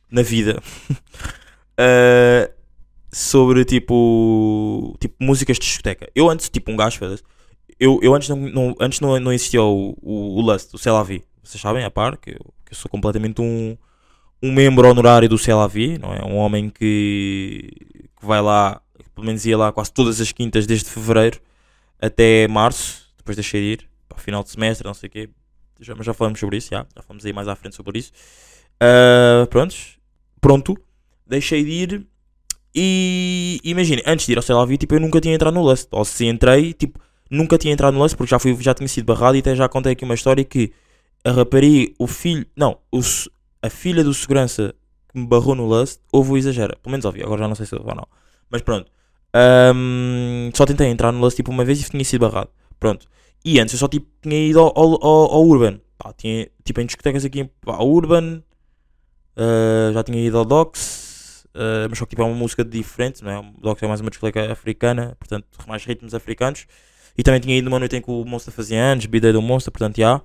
na 0.10 0.22
vida 0.22 0.62
eh, 1.78 2.52
sobre 3.12 3.66
tipo. 3.66 4.96
Tipo 5.00 5.16
músicas 5.20 5.58
de 5.58 5.66
discoteca. 5.66 6.10
Eu 6.16 6.30
antes, 6.30 6.50
tipo, 6.50 6.72
um 6.72 6.76
gajo, 6.76 7.00
eu, 7.80 8.00
eu 8.02 8.14
antes, 8.16 8.30
não, 8.30 8.38
não- 8.38 8.76
antes 8.80 9.00
não, 9.00 9.20
não 9.20 9.34
existia 9.34 9.62
o, 9.64 9.98
o, 10.02 10.38
o 10.40 10.42
Lust, 10.42 10.74
o 10.74 10.78
Celavi. 10.78 11.24
Vocês 11.44 11.62
sabem, 11.62 11.84
a 11.84 11.92
par, 11.92 12.18
que 12.18 12.32
eu, 12.32 12.54
que 12.66 12.74
eu 12.74 12.78
sou 12.78 12.90
completamente 12.90 13.42
um, 13.42 13.78
um 14.42 14.52
membro 14.54 14.88
honorário 14.90 15.30
do 15.30 15.38
Celavi, 15.38 15.98
não 15.98 16.14
é? 16.14 16.24
Um 16.26 16.36
homem 16.38 16.70
que, 16.70 17.70
que 18.20 18.26
vai 18.26 18.42
lá, 18.42 18.82
pelo 19.14 19.28
menos 19.28 19.46
ia 19.46 19.58
lá 19.58 19.72
quase 19.72 19.92
todas 19.94 20.22
as 20.22 20.32
quintas 20.32 20.66
desde 20.68 20.90
fevereiro 20.90 21.40
até 22.02 22.48
março, 22.48 23.08
depois 23.18 23.36
deixei 23.36 23.62
de 23.62 23.68
ir, 23.84 23.90
para 24.10 24.18
final 24.20 24.44
de 24.44 24.50
semestre, 24.52 24.86
não 24.88 24.94
sei 24.94 25.08
o 25.08 25.12
quê. 25.12 25.30
Já, 25.80 25.96
mas 25.96 26.06
já 26.06 26.14
falamos 26.14 26.40
sobre 26.40 26.58
isso, 26.58 26.70
já, 26.72 26.86
já 26.96 27.02
falamos 27.04 27.26
aí 27.26 27.34
mais 27.34 27.48
à 27.48 27.56
frente 27.56 27.76
sobre 27.76 28.00
isso. 28.00 28.12
Ah, 28.80 29.48
prontos, 29.50 29.98
pronto, 30.42 30.78
deixei 31.28 31.64
de 31.64 31.72
ir 31.72 32.08
e 32.76 33.60
imagina, 33.64 34.02
antes 34.06 34.26
de 34.26 34.34
ir 34.34 34.38
ao 34.38 34.44
Celavi, 34.44 34.78
tipo, 34.78 34.96
eu 34.96 35.00
nunca 35.00 35.22
tinha 35.22 35.34
entrado 35.34 35.54
no 35.54 35.64
Lust, 35.64 35.88
ou 35.92 36.04
se 36.04 36.26
entrei, 36.26 36.74
tipo, 36.74 37.00
nunca 37.32 37.58
tinha 37.58 37.74
entrado 37.74 37.94
no 37.94 38.02
Lust 38.02 38.16
porque 38.18 38.32
já, 38.32 38.40
fui, 38.40 38.56
já 38.60 38.74
tinha 38.74 38.88
sido 38.88 39.06
barrado 39.06 39.36
e 39.38 39.40
até 39.40 39.56
já 39.56 39.70
contei 39.70 39.94
aqui 39.94 40.04
uma 40.04 40.14
história 40.16 40.44
que 40.44 40.72
a 41.24 41.32
rapariga, 41.32 41.94
o 42.00 42.08
filho, 42.08 42.46
não, 42.56 42.78
o 42.92 43.00
a 43.62 43.70
filha 43.70 44.04
do 44.04 44.14
segurança 44.14 44.76
que 45.12 45.18
me 45.20 45.26
barrou 45.26 45.56
no 45.56 45.66
Lust, 45.66 46.00
houve 46.12 46.32
o 46.34 46.38
exagero, 46.38 46.78
pelo 46.84 46.92
menos 46.92 47.06
ouvi, 47.06 47.24
agora 47.24 47.42
já 47.42 47.48
não 47.48 47.56
sei 47.56 47.66
se 47.66 47.76
houve 47.76 47.90
ou 47.90 47.96
não, 47.96 48.08
mas 48.50 48.62
pronto. 48.62 48.92
Ahm, 49.34 50.50
só 50.54 50.66
tentei 50.66 50.88
entrar 50.88 51.12
no 51.12 51.20
Lust 51.20 51.36
tipo 51.38 51.52
uma 51.52 51.66
vez 51.66 51.82
e 51.82 51.90
tinha 51.90 52.04
sido 52.06 52.22
barrado, 52.22 52.50
pronto. 52.80 53.08
E 53.44 53.60
antes 53.60 53.74
eu 53.74 53.80
só 53.80 53.88
tipo 53.88 54.08
tinha 54.22 54.38
ido 54.48 54.60
ao, 54.60 54.72
ao, 54.78 55.04
ao- 55.06 55.32
ao 55.34 55.46
Urban, 55.46 55.80
Pá, 55.98 56.14
tinha, 56.14 56.48
tipo 56.64 56.82
em 56.82 56.86
discotecas 56.86 57.24
aqui, 57.26 57.50
ao 57.66 57.88
Urban, 57.90 58.44
ah, 59.38 59.92
já 59.94 60.04
tinha 60.04 60.20
ido 60.24 60.38
ao 60.38 60.46
Docs, 60.46 61.05
ah, 61.56 61.88
mas 61.90 61.98
só 61.98 62.06
que 62.06 62.10
tipo 62.12 62.22
é 62.22 62.26
uma 62.26 62.36
música 62.36 62.64
diferente, 62.64 63.24
não 63.24 63.32
é? 63.32 63.40
O 63.40 63.62
Docs 63.62 63.82
é 63.82 63.88
mais 63.88 64.02
uma 64.02 64.10
discoteca 64.10 64.52
africana, 64.52 65.16
portanto 65.18 65.48
mais 65.68 65.86
ritmos 65.86 66.14
africanos. 66.14 66.68
E 67.18 67.24
também 67.24 67.40
tinha 67.40 67.58
ido 67.58 67.66
numa 67.66 67.80
noite 67.80 67.96
em 67.96 68.02
que 68.02 68.12
o 68.12 68.26
Monster 68.26 68.54
fazia 68.54 68.82
anos, 68.82 69.06
Bidei 69.06 69.32
do 69.32 69.42
Monster, 69.42 69.72
portanto 69.72 69.98
já. 69.98 70.22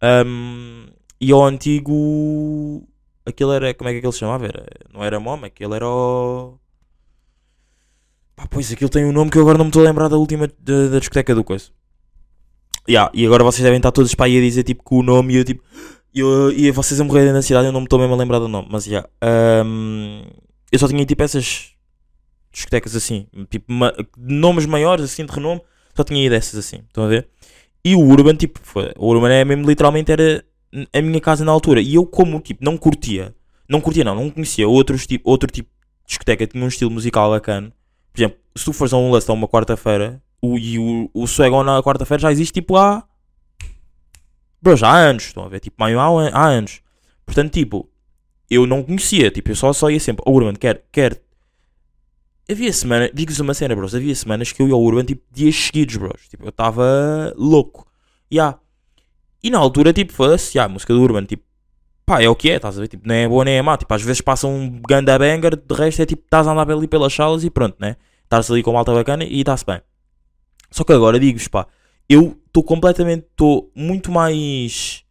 Ahm, 0.00 0.86
e 1.20 1.30
ao 1.30 1.44
antigo. 1.44 2.82
Aquilo 3.24 3.52
era. 3.52 3.72
Como 3.74 3.88
é 3.88 3.92
que 3.92 3.98
aquilo 3.98 4.12
se 4.12 4.20
chamava? 4.20 4.46
Era, 4.46 4.66
não 4.92 5.04
era 5.04 5.20
MOM, 5.20 5.44
aquilo 5.44 5.74
era 5.74 5.86
o. 5.86 6.58
Pá, 8.34 8.46
pois 8.50 8.72
aquilo 8.72 8.90
tem 8.90 9.04
um 9.04 9.12
nome 9.12 9.30
que 9.30 9.38
eu 9.38 9.42
agora 9.42 9.58
não 9.58 9.66
me 9.66 9.68
estou 9.68 9.82
a 9.82 9.86
lembrar 9.86 10.08
da 10.08 10.16
última. 10.16 10.48
da, 10.58 10.88
da 10.88 10.98
discoteca 10.98 11.34
do 11.34 11.44
coisa. 11.44 11.70
Ya, 12.88 13.10
e 13.14 13.24
agora 13.24 13.44
vocês 13.44 13.62
devem 13.62 13.76
estar 13.76 13.92
todos 13.92 14.14
para 14.14 14.26
aí 14.26 14.38
a 14.38 14.40
dizer 14.40 14.64
tipo 14.64 14.82
que 14.84 14.94
o 14.94 15.02
nome 15.02 15.34
e 15.34 15.36
eu 15.36 15.44
tipo. 15.44 15.62
E, 16.14 16.20
eu, 16.20 16.50
e 16.50 16.70
vocês 16.72 17.00
a 17.00 17.04
morrerem 17.04 17.32
na 17.32 17.42
cidade 17.42 17.66
eu 17.66 17.72
não 17.72 17.80
me 17.80 17.86
estou 17.86 17.98
mesmo 17.98 18.14
a 18.14 18.16
lembrar 18.16 18.38
do 18.38 18.48
nome, 18.48 18.68
mas 18.70 18.84
já. 18.84 19.06
ahm, 19.20 20.24
eu 20.72 20.78
só 20.78 20.88
tinha 20.88 21.04
tipo 21.04 21.22
essas 21.22 21.72
discotecas 22.50 22.96
assim, 22.96 23.26
tipo 23.50 23.72
ma- 23.72 23.92
nomes 24.16 24.66
maiores 24.66 25.04
assim 25.04 25.24
de 25.24 25.32
renome, 25.32 25.60
só 25.94 26.02
tinha 26.02 26.24
ido 26.24 26.34
essas 26.34 26.58
assim, 26.58 26.78
estão 26.86 27.04
a 27.04 27.08
ver? 27.08 27.28
E 27.84 27.94
o 27.94 28.00
Urban, 28.00 28.34
tipo, 28.36 28.60
foi, 28.62 28.92
o 28.96 29.08
Urban 29.08 29.32
é 29.32 29.44
mesmo 29.44 29.68
literalmente 29.68 30.10
era 30.12 30.44
a 30.92 31.02
minha 31.02 31.20
casa 31.20 31.44
na 31.44 31.50
altura. 31.52 31.80
E 31.80 31.94
eu, 31.96 32.06
como 32.06 32.40
tipo, 32.40 32.64
não 32.64 32.76
curtia, 32.76 33.34
não 33.68 33.80
curtia, 33.80 34.04
não, 34.04 34.14
não 34.14 34.30
conhecia 34.30 34.68
outros, 34.68 35.06
tipo, 35.06 35.28
outro 35.28 35.50
tipo 35.50 35.68
de 35.68 36.06
discoteca, 36.08 36.46
tinha 36.46 36.64
um 36.64 36.68
estilo 36.68 36.90
musical 36.90 37.30
bacana. 37.30 37.72
Por 38.12 38.20
exemplo, 38.20 38.38
se 38.56 38.64
tu 38.64 38.72
fores 38.72 38.92
a 38.92 38.96
um 38.96 39.10
lust 39.10 39.28
a 39.28 39.32
uma 39.32 39.48
quarta-feira, 39.48 40.22
o, 40.40 40.58
e 40.58 40.78
o, 40.78 41.10
o 41.12 41.26
Swaggon 41.26 41.62
na 41.64 41.82
quarta-feira 41.82 42.20
já 42.20 42.32
existe 42.32 42.52
tipo 42.54 42.76
há. 42.76 43.04
Bro, 44.60 44.76
já 44.76 44.88
há 44.88 44.96
anos, 44.96 45.24
estão 45.24 45.44
a 45.44 45.48
ver? 45.48 45.60
Tipo, 45.60 45.82
há 45.82 46.46
anos. 46.46 46.80
Portanto, 47.26 47.52
tipo, 47.52 47.88
eu 48.52 48.66
não 48.66 48.82
conhecia, 48.82 49.30
tipo, 49.30 49.50
eu 49.50 49.56
só, 49.56 49.72
só 49.72 49.90
ia 49.90 49.98
sempre 49.98 50.22
ao 50.26 50.34
Urban, 50.34 50.54
quer, 50.54 50.84
quer. 50.92 51.20
Havia 52.50 52.72
semana, 52.72 53.10
digo-vos 53.14 53.40
uma 53.40 53.54
cena, 53.54 53.74
bros, 53.74 53.94
havia 53.94 54.14
semanas 54.14 54.52
que 54.52 54.60
eu 54.60 54.68
ia 54.68 54.74
ao 54.74 54.82
Urban, 54.82 55.04
tipo, 55.04 55.22
dias 55.32 55.54
seguidos, 55.54 55.96
bros. 55.96 56.28
Tipo, 56.28 56.44
eu 56.44 56.50
estava 56.50 57.32
louco. 57.36 57.86
Yeah. 58.30 58.58
E 59.42 59.48
na 59.48 59.58
altura, 59.58 59.92
tipo, 59.92 60.12
foda-se, 60.12 60.58
yeah, 60.58 60.70
a 60.70 60.72
música 60.72 60.92
do 60.92 61.00
Urban, 61.00 61.24
tipo, 61.24 61.44
pá, 62.04 62.22
é 62.22 62.28
o 62.28 62.36
que 62.36 62.50
é, 62.50 62.56
estás 62.56 62.76
a 62.76 62.80
ver? 62.82 62.88
Tipo, 62.88 63.08
nem 63.08 63.24
é 63.24 63.28
boa 63.28 63.44
nem 63.44 63.54
é 63.54 63.62
má. 63.62 63.76
Tipo, 63.78 63.94
às 63.94 64.02
vezes 64.02 64.20
passa 64.20 64.46
um 64.46 64.80
ganda 64.86 65.18
banger, 65.18 65.56
de 65.56 65.74
resto 65.74 66.02
é 66.02 66.06
tipo, 66.06 66.22
estás 66.24 66.46
a 66.46 66.52
andar 66.52 66.70
ali 66.70 66.86
pelas 66.86 67.12
salas 67.14 67.44
e 67.44 67.50
pronto, 67.50 67.76
né? 67.80 67.96
Estás 68.24 68.50
ali 68.50 68.62
com 68.62 68.72
malta 68.72 68.92
bacana 68.92 69.24
e 69.24 69.40
está-se 69.40 69.64
bem. 69.64 69.80
Só 70.70 70.84
que 70.84 70.92
agora, 70.92 71.18
digo-vos, 71.18 71.48
pá, 71.48 71.66
eu 72.08 72.38
estou 72.46 72.62
completamente, 72.62 73.26
estou 73.30 73.70
muito 73.74 74.10
mais. 74.10 75.04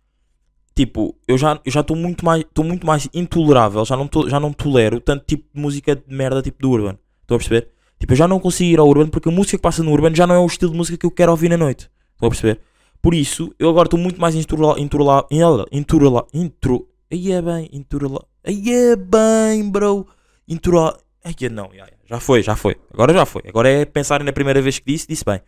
Tipo, 0.81 1.15
eu 1.27 1.37
já 1.37 1.61
eu 1.63 1.71
já 1.71 1.81
estou 1.81 1.95
muito 1.95 2.25
mais, 2.25 2.41
estou 2.41 2.65
muito 2.65 2.87
mais 2.87 3.07
intolerável, 3.13 3.85
já 3.85 3.95
não, 3.95 4.07
tô, 4.07 4.27
já 4.27 4.39
não 4.39 4.51
tolero 4.51 4.99
tanto 4.99 5.23
tipo 5.27 5.45
de 5.53 5.61
música 5.61 5.95
de 5.95 6.03
merda 6.07 6.41
tipo 6.41 6.59
do 6.59 6.71
Urban. 6.71 6.97
Estão 7.21 7.35
a 7.35 7.37
perceber? 7.37 7.67
Tipo, 7.99 8.13
eu 8.13 8.17
já 8.17 8.27
não 8.27 8.39
consigo 8.39 8.71
ir 8.71 8.79
ao 8.79 8.87
Urban 8.87 9.07
porque 9.07 9.29
a 9.29 9.31
música 9.31 9.59
que 9.59 9.61
passa 9.61 9.83
no 9.83 9.91
Urban 9.91 10.15
já 10.15 10.25
não 10.25 10.33
é 10.33 10.39
o 10.39 10.45
estilo 10.47 10.71
de 10.71 10.77
música 10.79 10.97
que 10.97 11.05
eu 11.05 11.11
quero 11.11 11.29
ouvir 11.29 11.49
na 11.49 11.57
noite. 11.57 11.87
Estão 12.13 12.25
a 12.25 12.31
perceber? 12.31 12.61
Por 12.99 13.13
isso, 13.13 13.53
eu 13.59 13.69
agora 13.69 13.85
estou 13.85 13.99
muito 13.99 14.19
mais 14.19 14.33
introla, 14.33 14.79
introla, 14.79 15.23
introla, 15.71 16.25
intro, 16.33 16.87
aí 17.11 17.31
é 17.31 17.41
bem, 17.43 17.69
introla, 17.71 18.25
aí 18.43 18.71
é 18.71 18.95
bem, 18.95 19.69
bro, 19.69 20.07
introla, 20.47 20.97
aí 21.23 21.35
é 21.43 21.49
não, 21.49 21.69
já, 21.75 21.87
já 22.09 22.19
foi, 22.19 22.41
já 22.41 22.55
foi, 22.55 22.75
agora 22.91 23.13
já 23.13 23.25
foi, 23.25 23.43
agora 23.47 23.69
é 23.69 23.85
pensar 23.85 24.23
na 24.23 24.33
primeira 24.33 24.63
vez 24.63 24.79
que 24.79 24.91
disse, 24.91 25.07
disse 25.07 25.23
bem. 25.23 25.41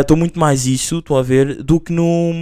Estou 0.00 0.16
muito 0.16 0.38
mais 0.38 0.66
isso, 0.66 0.98
estou 0.98 1.18
a 1.18 1.22
ver, 1.22 1.62
do 1.62 1.80
que 1.80 1.92
no, 1.92 2.32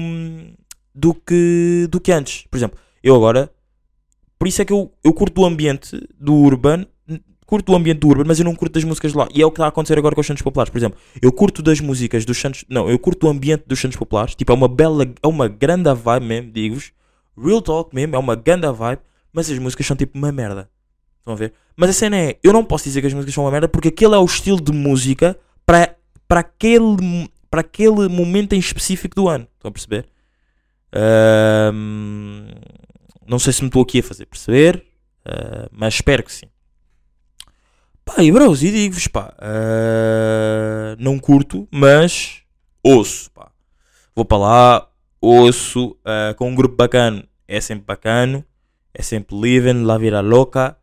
do 0.94 1.14
que, 1.14 1.88
do 1.90 2.00
que 2.00 2.12
antes. 2.12 2.46
Por 2.50 2.56
exemplo, 2.56 2.78
eu 3.02 3.14
agora, 3.14 3.50
por 4.38 4.46
isso 4.46 4.62
é 4.62 4.64
que 4.64 4.72
eu, 4.72 4.92
eu 5.02 5.12
curto 5.12 5.40
o 5.42 5.44
ambiente 5.44 6.00
do 6.18 6.34
Urban, 6.34 6.86
curto 7.46 7.72
o 7.72 7.76
ambiente 7.76 7.98
do 7.98 8.08
Urban, 8.08 8.24
mas 8.26 8.38
eu 8.38 8.44
não 8.44 8.54
curto 8.54 8.74
das 8.74 8.84
músicas 8.84 9.12
lá. 9.12 9.28
E 9.34 9.42
é 9.42 9.46
o 9.46 9.50
que 9.50 9.56
está 9.56 9.66
a 9.66 9.68
acontecer 9.68 9.98
agora 9.98 10.14
com 10.14 10.20
os 10.20 10.26
Santos 10.26 10.42
Populares. 10.42 10.70
Por 10.70 10.78
exemplo, 10.78 10.98
eu 11.20 11.32
curto 11.32 11.62
das 11.62 11.80
músicas 11.80 12.24
dos 12.24 12.38
Santos. 12.38 12.64
Não, 12.68 12.88
eu 12.88 12.98
curto 12.98 13.26
o 13.26 13.30
ambiente 13.30 13.64
dos 13.66 13.80
Santos 13.80 13.96
Populares. 13.96 14.34
Tipo, 14.34 14.52
é 14.52 14.54
uma 14.54 14.68
bela. 14.68 15.04
É 15.22 15.26
uma 15.26 15.48
grande 15.48 15.92
vibe 15.92 16.26
mesmo, 16.26 16.50
digo-vos. 16.52 16.92
Real 17.36 17.60
talk 17.60 17.94
mesmo, 17.94 18.14
é 18.14 18.18
uma 18.18 18.36
grande 18.36 18.70
vibe. 18.70 19.00
mas 19.32 19.50
as 19.50 19.58
músicas 19.58 19.86
são 19.86 19.96
tipo 19.96 20.16
uma 20.16 20.30
merda. 20.30 20.70
Estão 21.18 21.34
a 21.34 21.36
ver? 21.36 21.52
Mas 21.76 21.90
a 21.90 21.92
cena 21.92 22.16
é, 22.16 22.38
eu 22.42 22.52
não 22.52 22.64
posso 22.64 22.84
dizer 22.84 23.00
que 23.00 23.06
as 23.06 23.12
músicas 23.12 23.34
são 23.34 23.44
uma 23.44 23.50
merda 23.50 23.66
porque 23.66 23.88
aquele 23.88 24.14
é 24.14 24.18
o 24.18 24.24
estilo 24.24 24.60
de 24.60 24.72
música 24.72 25.36
para, 25.66 25.96
para, 26.28 26.40
aquele, 26.40 27.28
para 27.50 27.60
aquele 27.60 28.08
momento 28.08 28.52
em 28.52 28.58
específico 28.58 29.16
do 29.16 29.28
ano. 29.28 29.46
Estão 29.56 29.68
a 29.68 29.72
perceber? 29.72 30.06
Ahm, 30.94 32.46
não 33.26 33.38
sei 33.38 33.52
se 33.52 33.62
me 33.62 33.68
estou 33.68 33.82
aqui 33.82 33.98
a 33.98 34.02
fazer 34.02 34.26
perceber, 34.26 34.86
ah, 35.24 35.68
mas 35.72 35.94
espero 35.94 36.22
que 36.22 36.32
sim. 36.32 36.46
Pá, 38.04 38.22
e 38.22 38.30
bros, 38.30 38.62
e 38.62 38.70
digo-vos, 38.70 39.08
pá, 39.08 39.34
ah, 39.38 40.94
não 40.98 41.18
curto, 41.18 41.66
mas 41.70 42.42
ouço, 42.82 43.30
pá. 43.32 43.50
Vou 44.14 44.24
para 44.24 44.38
lá, 44.38 44.88
ouço, 45.20 45.96
ah, 46.04 46.34
com 46.36 46.50
um 46.50 46.54
grupo 46.54 46.76
bacana, 46.76 47.26
é 47.48 47.60
sempre 47.60 47.84
bacano, 47.86 48.44
é 48.92 49.02
sempre 49.02 49.36
living, 49.36 49.82
la 49.84 49.98
vida 49.98 50.20
louca. 50.20 50.76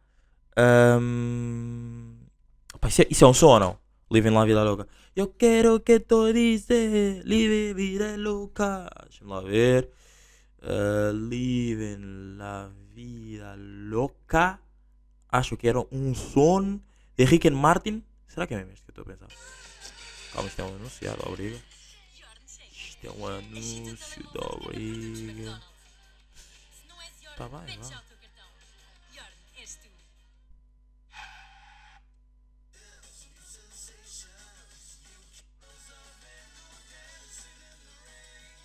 Pá, 2.79 2.87
isso, 2.87 3.01
é, 3.03 3.07
isso 3.09 3.23
é 3.23 3.27
um 3.27 3.33
som 3.33 3.47
ou 3.47 3.59
não? 3.59 3.77
Living 4.11 4.31
la 4.31 4.43
vida 4.43 4.63
louca. 4.63 4.87
Eu 5.15 5.27
quero 5.27 5.79
que 5.79 5.99
tu 5.99 6.33
dices, 6.33 7.23
live 7.23 7.73
vida 7.73 8.15
louca. 8.17 8.89
Deixa-me 9.07 9.29
lá 9.29 9.41
ver. 9.41 9.89
Ah, 10.61 11.11
living 11.11 12.37
la 12.37 12.69
vida 12.93 13.55
louca. 13.57 14.59
Acho 15.29 15.57
que 15.57 15.67
era 15.67 15.79
um 15.91 16.13
som 16.13 16.79
de 17.17 17.25
Rick 17.25 17.47
and 17.47 17.55
Martin. 17.55 18.03
Será 18.27 18.45
que 18.45 18.53
é 18.53 18.57
mesmo 18.57 18.75
que 18.75 18.91
eu 18.91 19.01
estou 19.01 19.03
a 19.03 19.05
pensar? 19.05 19.27
Calma, 20.33 20.47
isto 20.47 20.61
é 20.61 20.65
um 20.65 20.75
anúncio 20.75 21.17
da 21.17 21.29
obriga. 21.29 21.61
Isto 22.71 23.07
é 23.07 23.11
um 23.11 23.27
anúncio 23.27 24.23
da 24.33 24.47
obriga. 24.55 25.61
Tá 27.37 27.49
bem, 27.49 27.77
vá. 27.79 28.03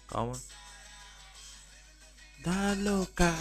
Calma. 0.09 0.56
Da 2.47 2.75
louca. 2.79 3.35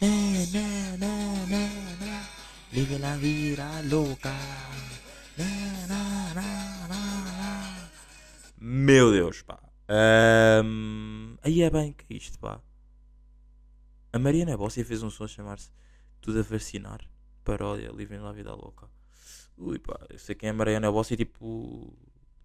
Na, 0.00 0.08
na, 0.52 0.96
na, 0.98 1.46
na, 1.46 1.62
na. 2.02 2.28
Vive 2.72 2.98
la 2.98 3.16
vida 3.16 3.82
louca. 3.88 4.34
Na, 5.38 5.46
na, 5.86 6.34
na, 6.34 6.88
na, 6.88 7.02
na. 7.38 7.90
Meu 8.58 9.12
Deus, 9.12 9.42
pá. 9.42 9.60
Ahm, 9.88 11.36
Aí 11.40 11.62
é 11.62 11.70
bem 11.70 11.92
que 11.92 12.12
é 12.12 12.16
isto, 12.16 12.36
pá. 12.40 12.60
A 14.12 14.18
Mariana 14.18 14.56
Bossi 14.56 14.82
fez 14.82 15.04
um 15.04 15.10
som 15.10 15.28
chamar-se 15.28 15.70
Tudo 16.20 16.40
a 16.40 16.42
Vacinar. 16.42 17.08
Paródia, 17.44 17.92
Living 17.92 18.18
la 18.18 18.32
Vida 18.32 18.52
Louca. 18.52 18.88
Ui, 19.56 19.78
pá, 19.78 19.96
eu 20.10 20.18
sei 20.18 20.34
quem 20.34 20.48
é 20.48 20.52
Mariana 20.52 20.90
Bossi, 20.90 21.16
tipo. 21.16 21.96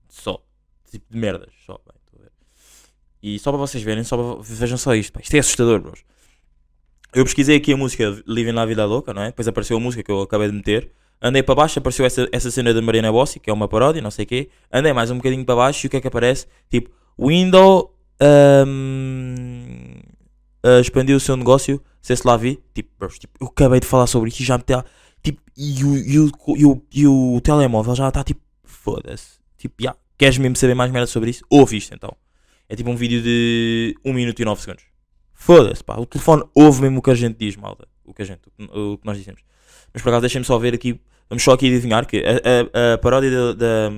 Só. 0.10 0.46
Tipo 0.92 1.12
de 1.12 1.18
merdas, 1.18 1.56
só. 1.66 1.82
Bem. 1.88 2.05
E 3.27 3.39
só 3.39 3.51
para 3.51 3.58
vocês 3.58 3.84
verem, 3.84 4.03
só 4.03 4.39
vejam 4.39 4.77
só 4.77 4.94
isto, 4.94 5.12
pá. 5.12 5.20
Isto 5.20 5.34
é 5.34 5.39
assustador, 5.39 5.82
bros. 5.82 6.03
Eu 7.12 7.24
pesquisei 7.24 7.58
aqui 7.58 7.74
a 7.74 7.77
música 7.77 8.22
Living 8.27 8.51
la 8.51 8.67
Vida 8.67 8.86
Louca, 8.86 9.15
não 9.15 9.24
é? 9.24 9.27
Depois 9.27 9.48
apareceu 9.48 9.77
a 9.77 9.79
música 9.79 10.03
que 10.03 10.12
eu 10.12 10.22
acabei 10.22 10.48
de 10.48 10.53
meter. 10.53 10.91
Andei 11.20 11.41
para 11.41 11.55
baixo, 11.55 11.79
apareceu 11.79 12.05
essa, 12.05 12.29
essa 12.32 12.51
cena 12.51 12.72
da 12.72 12.84
Mariana 12.84 13.12
Bossi, 13.12 13.39
que 13.39 13.50
é 13.50 13.53
uma 13.53 13.67
paródia, 13.67 14.00
não 14.00 14.12
sei 14.12 14.25
o 14.25 14.27
quê. 14.27 14.50
Andei 14.72 14.94
mais 14.94 15.10
um 15.10 15.17
bocadinho 15.17 15.44
para 15.44 15.55
baixo 15.55 15.84
e 15.84 15.88
o 15.88 15.89
que 15.89 15.98
é 15.98 16.01
que 16.01 16.08
aparece? 16.08 16.46
Tipo, 16.70 16.91
Window 17.20 17.98
ahm, 18.22 20.03
ah, 20.62 20.79
expandiu 20.79 21.17
o 21.17 21.20
seu 21.20 21.36
negócio, 21.36 21.82
se 22.03 22.15
se 22.15 22.27
lá 22.27 22.38
vi. 22.38 22.62
Tipo, 22.75 22.91
bros, 23.00 23.17
tipo, 23.17 23.34
eu 23.41 23.48
acabei 23.48 23.79
de 23.79 23.88
falar 23.88 24.05
sobre 24.05 24.29
isto 24.29 24.41
e 24.41 24.46
já 24.46 24.55
me 24.55 24.62
está. 24.62 24.86
Tipo, 25.24 25.41
e 25.58 25.84
o, 25.84 25.98
e, 25.98 26.20
o, 26.20 26.32
e, 26.58 26.65
o, 26.65 26.82
e 26.94 27.08
o 27.08 27.41
telemóvel 27.41 27.96
já 27.96 28.08
está 28.08 28.24
tipo, 28.24 28.41
foda-se. 28.63 29.39
Tipo, 29.58 29.82
já, 29.82 29.96
queres 30.15 30.38
mesmo 30.38 30.55
saber 30.58 30.75
mais 30.75 30.91
merda 30.91 31.08
sobre 31.08 31.32
isso? 31.32 31.44
Ouve 31.50 31.77
isto 31.77 31.96
então. 31.96 32.15
É 32.68 32.76
tipo 32.76 32.90
um 32.90 32.96
vídeo 32.96 33.22
de 33.22 33.96
1 34.04 34.14
minuto 34.14 34.42
e 34.42 34.46
9 34.46 34.62
segundos. 34.62 34.84
Foda-se, 35.34 35.84
pá. 35.84 35.96
O 35.98 36.06
telefone 36.06 36.44
ouve 36.56 36.82
mesmo 36.82 37.00
o 37.00 37.02
que 37.02 37.12
a 37.12 37.16
gente 37.16 37.38
diz, 37.38 37.56
malda. 37.56 37.88
O 38.04 38.14
que 38.14 38.22
a 38.22 38.26
gente, 38.26 38.42
o 38.60 38.98
que- 38.98 39.06
nós 39.06 39.18
dizemos. 39.18 39.42
Mas 39.94 40.02
por 40.02 40.10
acaso, 40.10 40.22
deixem-me 40.22 40.46
só 40.46 40.58
ver 40.58 40.74
aqui. 40.74 41.00
Vamos 41.30 41.44
só 41.44 41.54
aqui 41.54 41.68
adivinhar 41.68 42.06
que 42.06 42.24
a, 42.24 42.92
a, 42.92 42.94
a 42.94 42.98
paródia 42.98 43.32
da, 43.56 43.90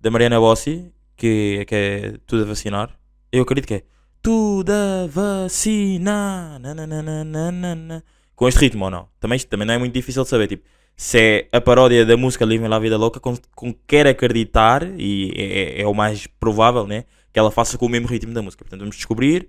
da, 0.00 0.10
Mariana 0.10 0.38
Bossi, 0.38 0.92
que, 1.16 1.64
que 1.66 1.74
é 1.74 2.14
tudo 2.26 2.42
a 2.42 2.46
vacinar, 2.46 2.98
eu 3.32 3.42
acredito 3.42 3.66
que 3.66 3.74
é 3.74 3.82
tudo 4.22 4.70
a 4.72 5.06
vacinar. 5.06 6.58
nananana, 6.60 8.04
Com 8.34 8.48
este 8.48 8.60
ritmo 8.60 8.84
ou 8.84 8.90
não? 8.90 9.08
Também, 9.18 9.38
também 9.40 9.66
não 9.66 9.74
é 9.74 9.78
muito 9.78 9.94
difícil 9.94 10.22
de 10.22 10.28
saber. 10.28 10.48
Tipo, 10.48 10.64
se 11.00 11.18
é 11.18 11.48
a 11.50 11.62
paródia 11.62 12.04
da 12.04 12.14
música 12.14 12.44
Living 12.44 12.68
La 12.68 12.78
Vida 12.78 12.98
Louca, 12.98 13.18
com, 13.18 13.34
com 13.54 13.72
quer 13.72 14.06
acreditar, 14.06 14.86
e 15.00 15.32
é, 15.34 15.80
é 15.80 15.86
o 15.86 15.94
mais 15.94 16.26
provável, 16.26 16.86
né? 16.86 17.06
Que 17.32 17.38
ela 17.38 17.50
faça 17.50 17.78
com 17.78 17.86
o 17.86 17.88
mesmo 17.88 18.06
ritmo 18.06 18.34
da 18.34 18.42
música. 18.42 18.62
Portanto, 18.62 18.80
vamos 18.80 18.96
descobrir. 18.96 19.48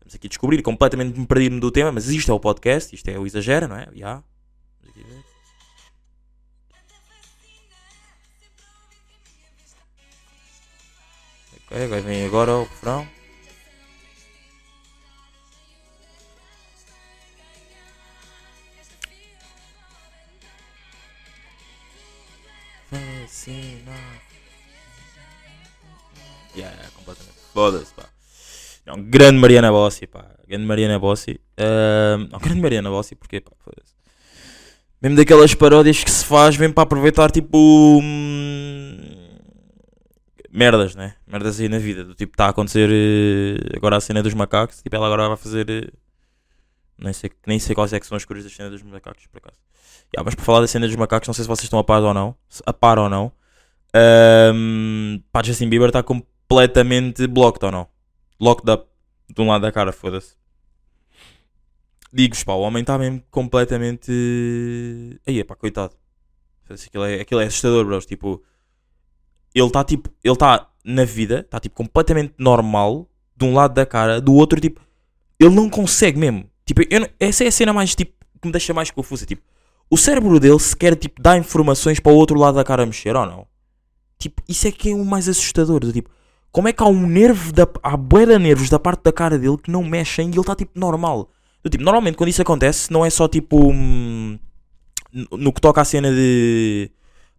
Vamos 0.00 0.16
aqui 0.16 0.28
descobrir, 0.28 0.60
completamente 0.62 1.16
me 1.16 1.24
perdi-me 1.24 1.60
do 1.60 1.70
tema, 1.70 1.92
mas 1.92 2.08
isto 2.08 2.32
é 2.32 2.34
o 2.34 2.40
podcast, 2.40 2.92
isto 2.92 3.08
é 3.08 3.16
o 3.16 3.24
Exagera, 3.24 3.68
não 3.68 3.76
é? 3.76 3.86
Ver. 3.92 4.24
Ok, 11.66 11.84
agora 11.84 12.00
vem 12.00 12.26
agora 12.26 12.52
o 12.56 12.64
refrão. 12.64 13.19
Vacina. 23.30 23.94
Yeah, 26.56 26.74
completamente. 26.96 27.36
Foda-se, 27.54 27.94
pá. 27.94 28.02
Não, 28.84 29.00
grande 29.00 29.38
Mariana 29.38 29.70
Bossi, 29.70 30.04
pá. 30.08 30.26
Grande 30.48 30.66
Mariana 30.66 30.98
Bossi. 30.98 31.40
Ahm, 31.56 32.28
não, 32.32 32.40
grande 32.40 32.60
Mariana 32.60 32.90
Bossi, 32.90 33.14
porquê, 33.14 33.40
pá? 33.40 33.52
Foda-se. 33.64 33.94
Mesmo 35.00 35.16
daquelas 35.16 35.54
paródias 35.54 36.02
que 36.02 36.10
se 36.10 36.24
faz 36.24 36.56
mesmo 36.56 36.74
para 36.74 36.82
aproveitar, 36.82 37.30
tipo. 37.30 37.56
hum, 38.02 38.98
merdas, 40.50 40.96
né? 40.96 41.14
Merdas 41.24 41.60
aí 41.60 41.68
na 41.68 41.78
vida. 41.78 42.02
Do 42.04 42.14
tipo, 42.16 42.32
está 42.32 42.46
a 42.46 42.48
acontecer 42.50 42.90
eh, 42.90 43.76
agora 43.76 43.96
a 43.96 44.00
cena 44.00 44.24
dos 44.24 44.34
macacos. 44.34 44.82
Tipo, 44.82 44.96
ela 44.96 45.06
agora 45.06 45.28
vai 45.28 45.36
fazer. 45.36 45.70
eh, 45.70 45.88
nem, 47.00 47.12
sei, 47.12 47.30
nem 47.46 47.58
sei 47.58 47.74
quais 47.74 47.92
é 47.92 48.00
são 48.02 48.16
as 48.16 48.24
cores 48.24 48.44
da 48.44 48.50
cena 48.50 48.70
dos 48.70 48.82
macacos, 48.82 49.26
por 49.26 49.38
acaso. 49.38 49.58
Yeah, 50.14 50.24
mas 50.24 50.34
para 50.34 50.44
falar 50.44 50.60
da 50.60 50.66
cena 50.66 50.86
dos 50.86 50.96
macacos, 50.96 51.26
não 51.26 51.34
sei 51.34 51.44
se 51.44 51.48
vocês 51.48 51.64
estão 51.64 51.78
a 51.78 51.84
par 51.84 52.02
ou 52.02 52.12
não. 52.12 52.36
A 52.66 52.72
par 52.72 52.98
ou 52.98 53.08
não. 53.08 53.32
Um, 54.54 55.22
pá, 55.32 55.42
Justin 55.42 55.68
Bieber 55.68 55.88
está 55.88 56.02
completamente 56.02 57.26
blocked 57.26 57.64
ou 57.64 57.72
não? 57.72 57.88
Locked 58.40 58.70
up. 58.70 58.86
De 59.28 59.40
um 59.40 59.48
lado 59.48 59.62
da 59.62 59.72
cara, 59.72 59.92
foda-se. 59.92 60.34
Digo-vos, 62.12 62.42
pá, 62.42 62.52
o 62.52 62.60
homem 62.60 62.80
está 62.80 62.98
mesmo 62.98 63.22
completamente. 63.30 64.10
Aí, 65.26 65.42
pá, 65.44 65.54
coitado. 65.54 65.94
Aquilo 66.68 67.04
é, 67.04 67.20
aquilo 67.20 67.40
é 67.40 67.46
assustador, 67.46 67.84
bros. 67.84 68.06
Tipo, 68.06 68.42
ele 69.54 69.66
está 69.66 69.84
tipo, 69.84 70.10
ele 70.22 70.34
está 70.34 70.68
na 70.84 71.04
vida, 71.04 71.40
está 71.40 71.58
tipo 71.60 71.74
completamente 71.74 72.34
normal, 72.38 73.08
de 73.36 73.44
um 73.44 73.54
lado 73.54 73.74
da 73.74 73.86
cara, 73.86 74.20
do 74.20 74.34
outro, 74.34 74.60
tipo, 74.60 74.80
ele 75.38 75.54
não 75.54 75.68
consegue 75.68 76.18
mesmo. 76.18 76.48
Tipo, 76.70 76.82
eu 76.88 77.08
essa 77.18 77.42
é 77.42 77.48
a 77.48 77.50
cena 77.50 77.72
mais 77.72 77.96
tipo 77.96 78.12
que 78.40 78.46
me 78.46 78.52
deixa 78.52 78.72
mais 78.72 78.92
confusa. 78.92 79.26
Tipo, 79.26 79.42
o 79.90 79.96
cérebro 79.96 80.38
dele 80.38 80.58
sequer 80.60 80.94
tipo, 80.94 81.20
dá 81.20 81.36
informações 81.36 81.98
para 81.98 82.12
o 82.12 82.14
outro 82.14 82.38
lado 82.38 82.54
da 82.54 82.62
cara 82.62 82.86
mexer 82.86 83.16
ou 83.16 83.26
não? 83.26 83.44
Tipo, 84.20 84.40
isso 84.48 84.68
é 84.68 84.70
que 84.70 84.90
é 84.92 84.94
o 84.94 85.04
mais 85.04 85.28
assustador. 85.28 85.80
Do 85.80 85.92
tipo, 85.92 86.08
como 86.52 86.68
é 86.68 86.72
que 86.72 86.80
há 86.80 86.86
um 86.86 87.08
nervo, 87.08 87.52
da, 87.52 87.66
há 87.82 87.96
bué 87.96 88.38
nervos 88.38 88.70
da 88.70 88.78
parte 88.78 89.02
da 89.02 89.12
cara 89.12 89.36
dele 89.36 89.58
que 89.58 89.68
não 89.68 89.82
mexem 89.82 90.28
e 90.28 90.30
ele 90.30 90.38
está 90.40 90.54
tipo 90.54 90.78
normal? 90.78 91.28
Do 91.64 91.68
tipo, 91.68 91.82
normalmente 91.82 92.16
quando 92.16 92.28
isso 92.28 92.40
acontece, 92.40 92.92
não 92.92 93.04
é 93.04 93.10
só 93.10 93.26
tipo. 93.26 93.72
hum, 93.72 94.38
no, 95.12 95.52
que 95.52 95.60
toca 95.60 95.80
à 95.80 95.84
cena 95.84 96.12
de. 96.12 96.88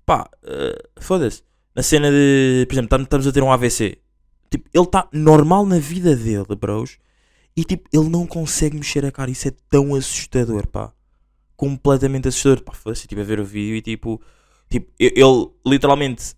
pá, 0.05 0.29
eh, 0.43 0.83
foda-se. 0.99 1.41
Na 1.73 1.81
cena 1.81 2.11
de. 2.11 2.65
por 2.67 2.73
exemplo, 2.73 2.89
tam- 2.89 3.03
estamos 3.03 3.25
a 3.27 3.31
ter 3.31 3.41
um 3.41 3.51
AVC. 3.51 3.97
Tipo, 4.49 4.67
ele 4.73 4.83
está 4.83 5.07
normal 5.13 5.65
na 5.65 5.79
vida 5.79 6.17
dele, 6.17 6.53
bros. 6.59 6.97
E 7.55 7.63
tipo, 7.63 7.87
ele 7.91 8.09
não 8.09 8.25
consegue 8.25 8.77
mexer 8.77 9.05
a 9.05 9.11
cara. 9.11 9.29
Isso 9.31 9.47
é 9.47 9.51
tão 9.69 9.93
assustador, 9.95 10.67
pá. 10.67 10.91
Completamente 11.55 12.27
assustador. 12.27 12.63
Pá, 12.63 12.73
foda-se, 12.73 13.01
eu 13.01 13.05
estive 13.05 13.21
a 13.21 13.25
ver 13.25 13.39
o 13.39 13.45
vídeo 13.45 13.75
e 13.75 13.81
tipo. 13.81 14.21
Tipo, 14.69 14.89
ele 14.99 15.49
literalmente. 15.65 16.33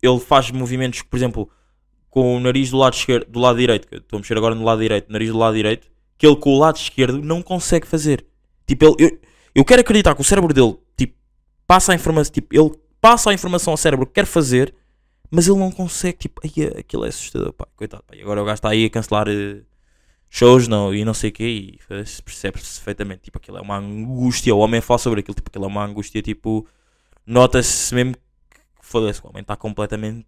Ele 0.00 0.18
faz 0.20 0.50
movimentos, 0.50 1.02
por 1.02 1.16
exemplo, 1.16 1.48
com 2.10 2.36
o 2.36 2.40
nariz 2.40 2.70
do 2.70 2.76
lado 2.76 2.94
esquerdo, 2.94 3.30
do 3.30 3.38
lado 3.40 3.58
direito. 3.58 3.86
que 3.88 3.96
Estou 3.96 4.16
a 4.16 4.20
mexer 4.20 4.36
agora 4.36 4.54
no 4.54 4.64
lado 4.64 4.80
direito, 4.80 5.10
nariz 5.10 5.30
do 5.30 5.38
lado 5.38 5.54
direito. 5.54 5.88
Que 6.18 6.26
ele 6.26 6.36
com 6.36 6.50
o 6.50 6.58
lado 6.58 6.76
esquerdo 6.76 7.20
não 7.22 7.42
consegue 7.42 7.86
fazer. 7.86 8.24
Tipo, 8.66 8.84
ele, 8.84 8.94
eu, 8.98 9.20
eu 9.56 9.64
quero 9.64 9.80
acreditar 9.80 10.14
que 10.14 10.20
o 10.20 10.24
cérebro 10.24 10.52
dele, 10.54 10.76
tipo, 10.96 11.14
passa 11.66 11.92
a 11.92 11.94
informação. 11.94 12.32
Tipo, 12.32 12.54
ele 12.54 12.70
passa 13.00 13.30
a 13.30 13.34
informação 13.34 13.72
ao 13.72 13.76
cérebro 13.76 14.06
que 14.06 14.12
quer 14.12 14.26
fazer, 14.26 14.72
mas 15.30 15.48
ele 15.48 15.58
não 15.58 15.72
consegue. 15.72 16.18
Tipo, 16.18 16.40
ai, 16.44 16.78
aquilo 16.78 17.04
é 17.04 17.08
assustador, 17.08 17.52
pá. 17.52 17.66
Coitado, 17.76 18.04
pá. 18.06 18.14
Agora 18.20 18.42
o 18.42 18.44
gajo 18.44 18.54
está 18.54 18.68
aí 18.70 18.84
a 18.84 18.90
cancelar. 18.90 19.26
eh, 19.28 19.62
shows 20.34 20.66
não, 20.66 20.94
e 20.94 21.04
não 21.04 21.12
sei 21.12 21.28
o 21.28 21.32
quê, 21.32 21.44
e 21.44 21.78
percebe-se 22.24 22.78
perfeitamente, 22.78 23.24
tipo, 23.24 23.36
aquilo 23.36 23.58
é 23.58 23.60
uma 23.60 23.76
angústia, 23.76 24.54
o 24.54 24.60
homem 24.60 24.80
fala 24.80 24.96
sobre 24.96 25.20
aquilo, 25.20 25.34
tipo, 25.34 25.50
aquilo 25.50 25.66
é 25.66 25.68
uma 25.68 25.84
angústia, 25.84 26.22
tipo, 26.22 26.66
nota-se 27.26 27.94
mesmo 27.94 28.14
que, 28.14 28.58
foda-se, 28.80 29.20
o 29.22 29.28
homem 29.28 29.42
está 29.42 29.56
completamente 29.56 30.26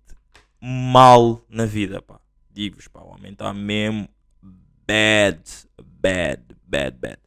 mal 0.60 1.42
na 1.48 1.64
vida, 1.64 2.02
pá, 2.02 2.20
digo-vos, 2.52 2.86
pá, 2.86 3.00
o 3.00 3.14
homem 3.14 3.32
está 3.32 3.50
mesmo 3.54 4.06
bad, 4.86 5.40
bad, 5.82 6.42
bad, 6.66 6.98
bad. 6.98 7.18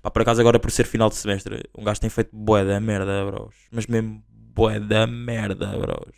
Pá, 0.00 0.08
por 0.08 0.22
acaso 0.22 0.40
agora 0.40 0.60
por 0.60 0.70
ser 0.70 0.86
final 0.86 1.08
de 1.08 1.16
semestre, 1.16 1.64
um 1.76 1.82
gajo 1.82 2.00
tem 2.00 2.08
feito 2.08 2.30
bué 2.32 2.64
da 2.64 2.78
merda, 2.78 3.26
bros, 3.26 3.56
mas 3.72 3.88
mesmo 3.88 4.22
bué 4.28 4.78
da 4.78 5.04
merda, 5.04 5.66
bros. 5.76 6.14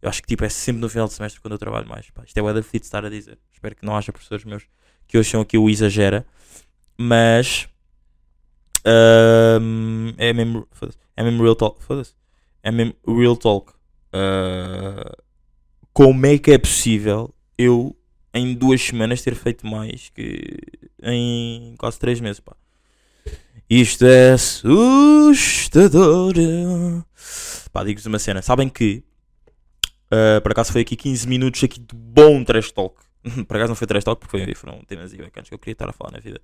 Eu 0.00 0.08
acho 0.08 0.22
que 0.22 0.28
tipo 0.28 0.42
é 0.42 0.48
sempre 0.48 0.80
no 0.80 0.88
final 0.88 1.06
de 1.06 1.12
semestre 1.12 1.38
quando 1.38 1.52
eu 1.52 1.58
trabalho 1.58 1.86
mais, 1.86 2.08
pá, 2.08 2.24
isto 2.24 2.38
é 2.38 2.62
fedido 2.62 2.80
de 2.80 2.86
estar 2.86 3.04
a 3.04 3.10
dizer, 3.10 3.38
espero 3.52 3.76
que 3.76 3.84
não 3.84 3.94
haja 3.94 4.10
professores 4.10 4.46
meus 4.46 4.66
que 5.06 5.18
hoje 5.18 5.30
são 5.30 5.40
aqui 5.40 5.56
o 5.56 5.70
exagera, 5.70 6.26
mas 6.96 7.68
é 10.16 10.32
mesmo, 10.32 10.66
é 11.16 11.22
mesmo 11.22 11.42
real 11.42 11.56
talk, 11.56 11.78
é 12.62 12.70
mesmo 12.70 12.94
real 13.06 13.36
talk. 13.36 13.72
Ah, 14.12 15.16
como 15.92 16.26
é 16.26 16.38
que 16.38 16.52
é 16.52 16.58
possível 16.58 17.34
eu 17.58 17.96
em 18.32 18.54
duas 18.54 18.80
semanas 18.82 19.22
ter 19.22 19.34
feito 19.34 19.66
mais 19.66 20.10
que 20.10 20.58
em 21.02 21.74
quase 21.78 21.98
três 21.98 22.20
meses, 22.20 22.40
pá. 22.40 22.56
Isto 23.68 24.06
é 24.06 24.32
assustador. 24.32 26.34
Pá, 27.72 27.84
digo-vos 27.84 28.06
uma 28.06 28.18
cena. 28.18 28.42
Sabem 28.42 28.68
que 28.68 29.02
ah, 30.10 30.40
por 30.40 30.52
acaso 30.52 30.72
foi 30.72 30.82
aqui 30.82 30.96
15 30.96 31.28
minutos 31.28 31.64
aqui 31.64 31.80
de 31.80 31.94
bom 31.94 32.44
trash 32.44 32.70
talk. 32.70 32.96
por 33.46 33.56
acaso 33.56 33.70
não 33.70 33.76
foi 33.76 33.86
trash 33.86 34.04
talk 34.04 34.20
porque 34.20 34.44
foi, 34.44 34.54
foram 34.54 34.82
temas 34.84 35.12
e 35.12 35.16
bacanas 35.16 35.48
que 35.48 35.54
eu 35.54 35.58
queria 35.58 35.72
estar 35.72 35.88
a 35.88 35.92
falar 35.92 36.12
na 36.12 36.20
vida. 36.20 36.40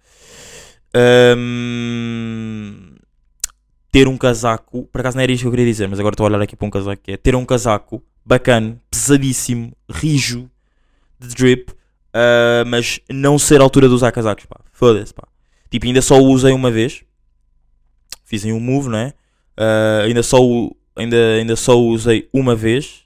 Ahm, 0.94 2.96
ter 3.92 4.08
um 4.08 4.16
casaco, 4.16 4.84
por 4.86 5.00
acaso 5.00 5.16
não 5.16 5.22
era 5.22 5.32
isto 5.32 5.42
que 5.42 5.46
eu 5.46 5.52
queria 5.52 5.66
dizer, 5.66 5.88
mas 5.88 6.00
agora 6.00 6.14
estou 6.14 6.24
a 6.24 6.28
olhar 6.28 6.42
aqui 6.42 6.56
para 6.56 6.66
um 6.66 6.70
casaco 6.70 7.02
que 7.02 7.12
é 7.12 7.16
ter 7.16 7.36
um 7.36 7.44
casaco 7.44 8.02
bacana, 8.24 8.80
pesadíssimo, 8.90 9.72
rijo, 9.88 10.50
de 11.18 11.28
drip, 11.28 11.72
ah, 12.12 12.64
mas 12.66 13.00
não 13.08 13.38
ser 13.38 13.60
a 13.60 13.64
altura 13.64 13.88
de 13.88 13.94
usar 13.94 14.12
casacos, 14.12 14.46
pá. 14.46 14.60
Foda-se, 14.72 15.14
pá. 15.14 15.26
Tipo, 15.70 15.86
ainda 15.86 16.02
só 16.02 16.20
o 16.20 16.28
usei 16.28 16.52
uma 16.52 16.70
vez. 16.70 17.02
Fiz 18.24 18.44
em 18.44 18.52
um 18.52 18.60
move, 18.60 18.88
não 18.88 18.98
é? 18.98 19.14
Ah, 19.56 20.02
ainda, 20.04 20.22
só 20.22 20.42
o, 20.42 20.76
ainda, 20.96 21.34
ainda 21.34 21.56
só 21.56 21.78
o 21.78 21.88
usei 21.88 22.28
uma 22.32 22.54
vez. 22.54 23.04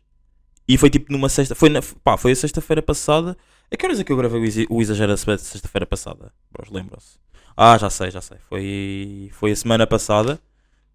E 0.66 0.78
foi 0.78 0.90
tipo 0.90 1.12
numa 1.12 1.28
sexta. 1.28 1.54
Foi, 1.54 1.68
na, 1.68 1.80
pá, 2.02 2.16
foi 2.16 2.32
a 2.32 2.36
sexta-feira 2.36 2.82
passada. 2.82 3.36
A 3.74 3.76
que 3.76 3.86
é 3.86 4.04
que 4.04 4.12
eu 4.12 4.16
gravei 4.16 4.40
o, 4.40 4.44
Exa- 4.44 4.66
o 4.70 4.80
Exagera 4.80 5.16
sexta-feira 5.16 5.84
passada? 5.84 6.32
Bros, 6.52 6.70
lembram-se? 6.70 7.18
Ah, 7.56 7.76
já 7.76 7.90
sei, 7.90 8.10
já 8.10 8.20
sei. 8.20 8.38
Foi, 8.48 9.30
foi 9.32 9.50
a 9.50 9.56
semana 9.56 9.84
passada. 9.86 10.40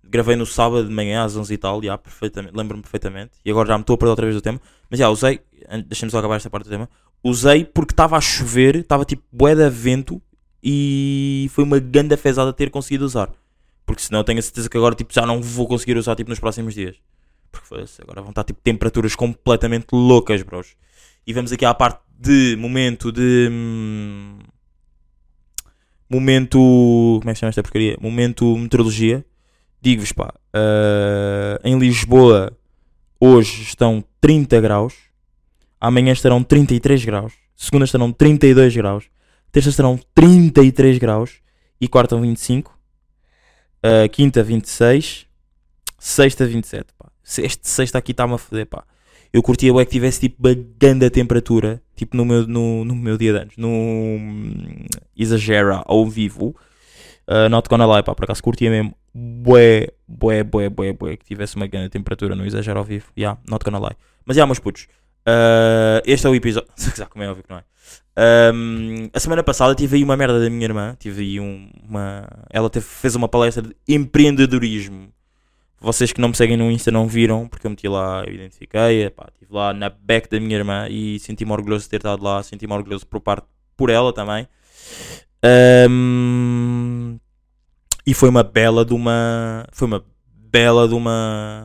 Gravei 0.03 0.37
no 0.37 0.45
sábado 0.45 0.87
de 0.87 0.93
manhã 0.93 1.23
às 1.25 1.35
11 1.35 1.53
e 1.53 1.57
tal. 1.57 1.83
Já, 1.83 1.97
perfeitamente, 1.97 2.55
lembro-me 2.55 2.81
perfeitamente. 2.81 3.31
E 3.43 3.51
agora 3.51 3.67
já 3.67 3.77
me 3.77 3.81
estou 3.81 3.95
a 3.95 3.97
perder 3.97 4.09
outra 4.11 4.25
vez 4.25 4.35
do 4.35 4.41
tema. 4.41 4.61
Mas 4.89 4.97
já, 4.99 5.09
usei. 5.09 5.41
Deixa-me 5.87 6.09
só 6.11 6.19
acabar 6.19 6.37
esta 6.37 6.49
parte 6.49 6.65
do 6.65 6.69
tema. 6.69 6.89
Usei 7.23 7.65
porque 7.65 7.91
estava 7.91 8.15
a 8.17 8.21
chover. 8.21 8.77
Estava 8.77 9.03
tipo 9.03 9.23
bué 9.31 9.53
de 9.55 9.69
vento. 9.69 10.21
E 10.63 11.49
foi 11.51 11.65
uma 11.65 11.79
ganda 11.79 12.15
fezada 12.15 12.53
ter 12.53 12.69
conseguido 12.69 13.03
usar. 13.05 13.29
Porque 13.85 14.01
senão 14.01 14.23
tenho 14.23 14.39
a 14.39 14.41
certeza 14.41 14.69
que 14.69 14.77
agora 14.77 14.95
tipo, 14.95 15.13
já 15.13 15.25
não 15.25 15.41
vou 15.41 15.67
conseguir 15.67 15.97
usar 15.97 16.15
tipo, 16.15 16.29
nos 16.29 16.39
próximos 16.39 16.73
dias. 16.73 16.95
Porque 17.51 17.67
foda-se, 17.67 18.01
agora 18.01 18.21
vão 18.21 18.29
estar 18.29 18.43
tipo 18.45 18.61
temperaturas 18.61 19.15
completamente 19.15 19.87
loucas, 19.91 20.41
bros. 20.43 20.75
E 21.25 21.33
vamos 21.33 21.51
aqui 21.51 21.65
à 21.65 21.73
parte 21.73 21.99
de 22.19 22.57
momento 22.57 23.11
de. 23.11 23.47
hum, 23.49 24.39
momento. 26.09 26.57
Como 27.19 27.29
é 27.29 27.33
que 27.33 27.39
chama 27.39 27.49
esta 27.49 27.63
porcaria? 27.63 27.97
Momento 28.01 28.57
meteorologia. 28.57 29.25
Digo-vos, 29.81 30.11
pá. 30.11 30.33
ah, 30.53 31.57
em 31.63 31.79
Lisboa, 31.79 32.51
hoje 33.19 33.63
estão 33.63 34.03
30 34.19 34.59
graus. 34.59 34.93
Amanhã 35.79 36.11
estarão 36.11 36.43
33 36.43 37.05
graus. 37.05 37.33
Segunda 37.55 37.85
estarão 37.85 38.11
32 38.11 38.75
graus. 38.75 39.05
Terça 39.51 39.69
estarão 39.69 39.97
33 40.13 40.97
graus. 40.97 41.39
E 41.79 41.87
quarta 41.87 42.17
25. 42.19 42.77
ah, 43.81 44.07
quinta 44.09 44.43
26. 44.43 45.25
Sexta 45.97 46.45
27, 46.45 46.93
pá. 46.97 47.09
Este 47.37 47.69
sexta 47.69 47.97
aqui 47.97 48.11
está-me 48.11 48.33
a 48.33 48.37
foder, 48.37 48.65
pá. 48.65 48.83
Eu 49.31 49.43
curtia 49.43 49.71
bué 49.71 49.85
que 49.85 49.91
tivesse 49.91 50.21
tipo 50.21 50.35
uma 50.39 50.55
grande 50.79 51.09
temperatura, 51.09 51.81
tipo 51.95 52.17
no 52.17 52.25
meu, 52.25 52.47
no, 52.47 52.83
no 52.83 52.95
meu 52.95 53.17
dia 53.17 53.31
de 53.33 53.39
anos, 53.39 53.53
no 53.57 54.17
Exagera 55.15 55.83
ao 55.85 56.05
vivo. 56.07 56.55
Uh, 57.27 57.47
not 57.49 57.69
gonna 57.69 57.85
lie, 57.85 58.01
pá, 58.03 58.15
por 58.15 58.23
acaso 58.23 58.41
curtia 58.41 58.69
mesmo 58.71 58.95
bué, 59.13 59.89
bué, 60.07 60.43
bué, 60.43 60.69
bué, 60.69 60.93
bué, 60.93 61.15
que 61.17 61.25
tivesse 61.25 61.55
uma 61.55 61.67
grande 61.67 61.89
temperatura 61.89 62.35
no 62.35 62.45
Exagera 62.45 62.79
ao 62.79 62.85
vivo. 62.85 63.05
Yeah, 63.17 63.39
not 63.47 63.63
gonna 63.63 63.79
lie. 63.79 63.95
Mas 64.25 64.35
já, 64.35 64.45
meus 64.47 64.57
putos, 64.59 64.87
uh, 65.27 66.01
este 66.05 66.25
é 66.25 66.29
o 66.29 66.35
episódio. 66.35 66.69
Como 67.09 67.23
é 67.23 67.29
óbvio 67.29 67.43
que 67.43 67.49
não 67.51 67.59
é. 67.59 67.63
Um, 68.53 69.09
a 69.13 69.19
semana 69.19 69.43
passada 69.43 69.73
tive 69.75 69.97
aí 69.97 70.03
uma 70.03 70.17
merda 70.17 70.39
da 70.39 70.49
minha 70.49 70.65
irmã. 70.65 70.95
Tive 70.99 71.21
aí 71.21 71.39
um- 71.39 71.69
uma. 71.87 72.27
Ela 72.49 72.69
teve- 72.69 72.85
fez 72.85 73.15
uma 73.15 73.27
palestra 73.29 73.61
de 73.63 73.75
empreendedorismo. 73.87 75.09
Vocês 75.81 76.11
que 76.11 76.19
não 76.19 76.29
me 76.29 76.35
seguem 76.35 76.57
no 76.57 76.69
Insta 76.69 76.91
não 76.91 77.07
viram, 77.07 77.47
porque 77.47 77.65
eu 77.65 77.71
meti 77.71 77.87
lá, 77.87 78.23
eu 78.27 78.33
identifiquei, 78.33 79.09
pá, 79.11 79.29
estive 79.31 79.53
lá 79.53 79.73
na 79.73 79.89
back 79.89 80.29
da 80.29 80.39
minha 80.39 80.57
irmã 80.57 80.87
e 80.89 81.19
senti-me 81.19 81.51
orgulhoso 81.51 81.85
de 81.85 81.89
ter 81.89 81.97
estado 81.97 82.21
lá, 82.21 82.43
senti-me 82.43 82.73
orgulhoso 82.73 83.07
por 83.07 83.21
parte 83.21 83.47
por 83.77 83.89
ela 83.89 84.11
também. 84.11 84.45
Ahm, 85.41 87.17
e 88.05 88.13
foi 88.13 88.27
uma 88.27 88.43
bela 88.43 88.83
de 88.83 88.93
uma. 88.93 89.65
Foi 89.71 89.87
uma 89.87 90.03
bela 90.25 90.87
de 90.87 90.93
uma. 90.93 91.63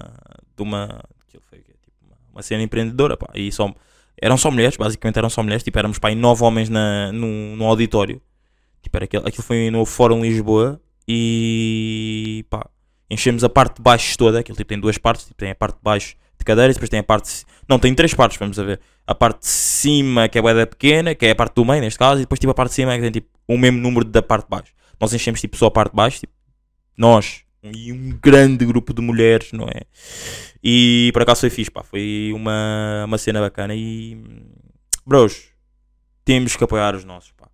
De? 0.57 0.65
Tipo, 0.65 1.43
uma, 2.03 2.17
uma 2.33 2.43
cena 2.43 2.63
empreendedora, 2.63 3.17
pá. 3.17 3.29
E 3.35 3.51
só, 3.51 3.73
eram 4.21 4.37
só 4.37 4.51
mulheres, 4.51 4.77
basicamente 4.77 5.19
eram 5.19 5.31
só 5.31 5.43
mulheres. 5.43 5.65
Tipo, 5.65 5.79
éramos 5.79 5.99
pá, 5.99 6.09
aí 6.09 6.15
nove 6.15 6.45
homens 6.45 6.69
na, 6.69 7.11
no, 7.13 7.57
no 7.57 7.65
auditório. 7.65 8.23
Tipo, 8.81 8.97
era 8.97 9.05
aquilo, 9.07 9.27
aquilo 9.27 9.43
foi 9.43 9.71
no 9.71 9.85
Fórum 9.85 10.23
Lisboa 10.23 10.81
e 11.09 12.45
pá, 12.49 12.67
enchemos 13.15 13.43
a 13.45 13.49
parte 13.49 13.77
de 13.77 13.83
baixo 13.83 14.17
toda. 14.19 14.41
Aquilo 14.41 14.57
tipo, 14.57 14.69
tem 14.69 14.79
duas 14.79 14.99
partes, 14.99 15.25
tipo, 15.27 15.37
tem 15.37 15.51
a 15.51 15.55
parte 15.55 15.77
de 15.77 15.83
baixo 15.83 16.15
de 16.39 16.45
cadeiras, 16.45 16.77
depois 16.77 16.91
tem 16.91 17.01
a 17.01 17.05
parte. 17.05 17.27
de- 17.29 17.45
Não, 17.69 17.79
tem 17.79 17.95
três 17.95 18.13
partes, 18.13 18.39
vamos 18.39 18.59
a 18.59 18.63
ver. 18.65 18.81
A 19.07 19.15
parte 19.15 19.41
de 19.41 19.47
cima, 19.49 20.29
que 20.29 20.39
é 20.39 20.41
a 20.63 20.67
pequena, 20.67 21.15
que 21.15 21.25
é 21.27 21.31
a 21.31 21.35
parte 21.35 21.55
do 21.55 21.65
meio, 21.65 21.81
neste 21.81 21.99
caso, 21.99 22.21
e 22.21 22.25
depois 22.25 22.39
tipo 22.39 22.51
a 22.51 22.55
parte 22.55 22.71
de 22.71 22.75
cima 22.77 22.95
que 22.95 23.01
tem 23.03 23.11
tipo 23.11 23.29
o 23.49 23.57
mesmo 23.57 23.79
número 23.79 24.05
da 24.05 24.23
parte 24.23 24.45
de 24.45 24.51
baixo. 24.51 24.73
Nós 25.01 25.13
enchemos 25.13 25.41
tipo 25.41 25.57
só 25.57 25.67
a 25.67 25.71
parte 25.71 25.91
de 25.91 25.97
baixo, 25.97 26.21
tipo, 26.21 26.33
nós 26.97 27.43
e 27.63 27.93
um 27.93 28.11
grande 28.23 28.65
grupo 28.67 28.93
de 28.93 29.01
mulheres, 29.01 29.51
não 29.53 29.67
é? 29.67 29.83
E 30.63 31.11
por 31.15 31.23
acaso 31.23 31.41
foi 31.41 31.51
fixe, 31.51 31.71
pá, 31.71 31.83
foi 31.83 32.31
uma, 32.35 33.05
uma 33.07 33.17
cena 33.19 33.41
bacana 33.41 33.75
e 33.75 34.23
bros, 35.07 35.49
temos 36.25 36.57
que 36.57 36.65
apoiar 36.65 36.95
os 36.95 37.05
nossos, 37.05 37.33
pá. 37.33 37.49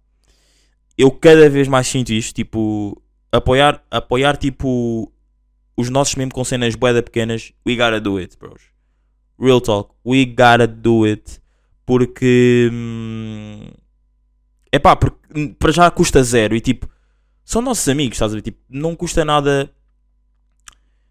Eu 0.98 1.10
cada 1.12 1.48
vez 1.48 1.66
mais 1.68 1.86
sinto 1.86 2.12
isto, 2.12 2.34
tipo, 2.34 3.00
apoiar, 3.32 3.82
apoiar 3.90 4.36
tipo 4.36 5.12
os 5.80 5.90
nossos 5.90 6.14
mesmo 6.14 6.32
com 6.32 6.44
cenas 6.44 6.74
boeda 6.74 7.02
pequenas, 7.02 7.52
we 7.66 7.76
gotta 7.76 8.00
do 8.00 8.18
it, 8.18 8.36
bros. 8.38 8.62
Real 9.40 9.60
talk, 9.60 9.92
we 10.04 10.24
gotta 10.24 10.66
do 10.66 11.04
it. 11.04 11.40
Porque 11.86 12.70
é 14.70 14.78
pá, 14.78 14.94
porque 14.94 15.18
hum, 15.34 15.52
para 15.54 15.72
já 15.72 15.90
custa 15.90 16.22
zero 16.22 16.54
e 16.54 16.60
tipo, 16.60 16.88
são 17.44 17.60
nossos 17.60 17.88
amigos, 17.88 18.16
estás 18.16 18.32
a 18.32 18.36
ver? 18.36 18.42
Tipo, 18.42 18.58
não 18.68 18.94
custa 18.94 19.24
nada. 19.24 19.70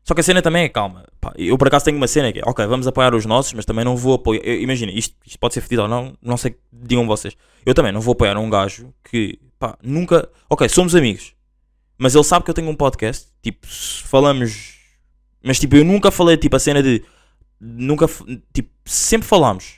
Só 0.03 0.13
que 0.13 0.21
a 0.21 0.23
cena 0.23 0.41
também 0.41 0.63
é 0.63 0.69
calma. 0.69 1.05
Pá, 1.19 1.33
eu 1.37 1.57
por 1.57 1.67
acaso 1.67 1.85
tenho 1.85 1.97
uma 1.97 2.07
cena 2.07 2.31
que 2.31 2.39
é, 2.39 2.43
ok, 2.45 2.65
vamos 2.65 2.87
apoiar 2.87 3.13
os 3.13 3.25
nossos, 3.25 3.51
mas 3.53 3.65
também 3.65 3.83
não 3.83 3.97
vou 3.97 4.13
apoiar. 4.13 4.41
Imagina, 4.45 4.91
isto, 4.91 5.15
isto 5.25 5.37
pode 5.37 5.53
ser 5.53 5.61
fedido 5.61 5.81
ou 5.81 5.87
não, 5.87 6.13
não 6.21 6.37
sei, 6.37 6.55
digam 6.71 7.05
vocês. 7.05 7.35
Eu 7.65 7.73
também 7.73 7.91
não 7.91 7.99
vou 7.99 8.13
apoiar 8.13 8.37
um 8.37 8.49
gajo 8.49 8.93
que, 9.03 9.37
pá, 9.59 9.77
nunca. 9.83 10.29
Ok, 10.49 10.69
somos 10.69 10.95
amigos, 10.95 11.33
mas 11.99 12.15
ele 12.15 12.23
sabe 12.23 12.43
que 12.45 12.49
eu 12.49 12.55
tenho 12.55 12.69
um 12.69 12.75
podcast. 12.75 13.27
Tipo, 13.43 13.67
falamos. 13.67 14.79
Mas 15.43 15.59
tipo, 15.59 15.75
eu 15.75 15.85
nunca 15.85 16.09
falei, 16.09 16.37
tipo, 16.37 16.55
a 16.55 16.59
cena 16.59 16.81
de. 16.81 17.03
Nunca. 17.59 18.07
Tipo, 18.53 18.69
sempre 18.85 19.27
falámos. 19.27 19.75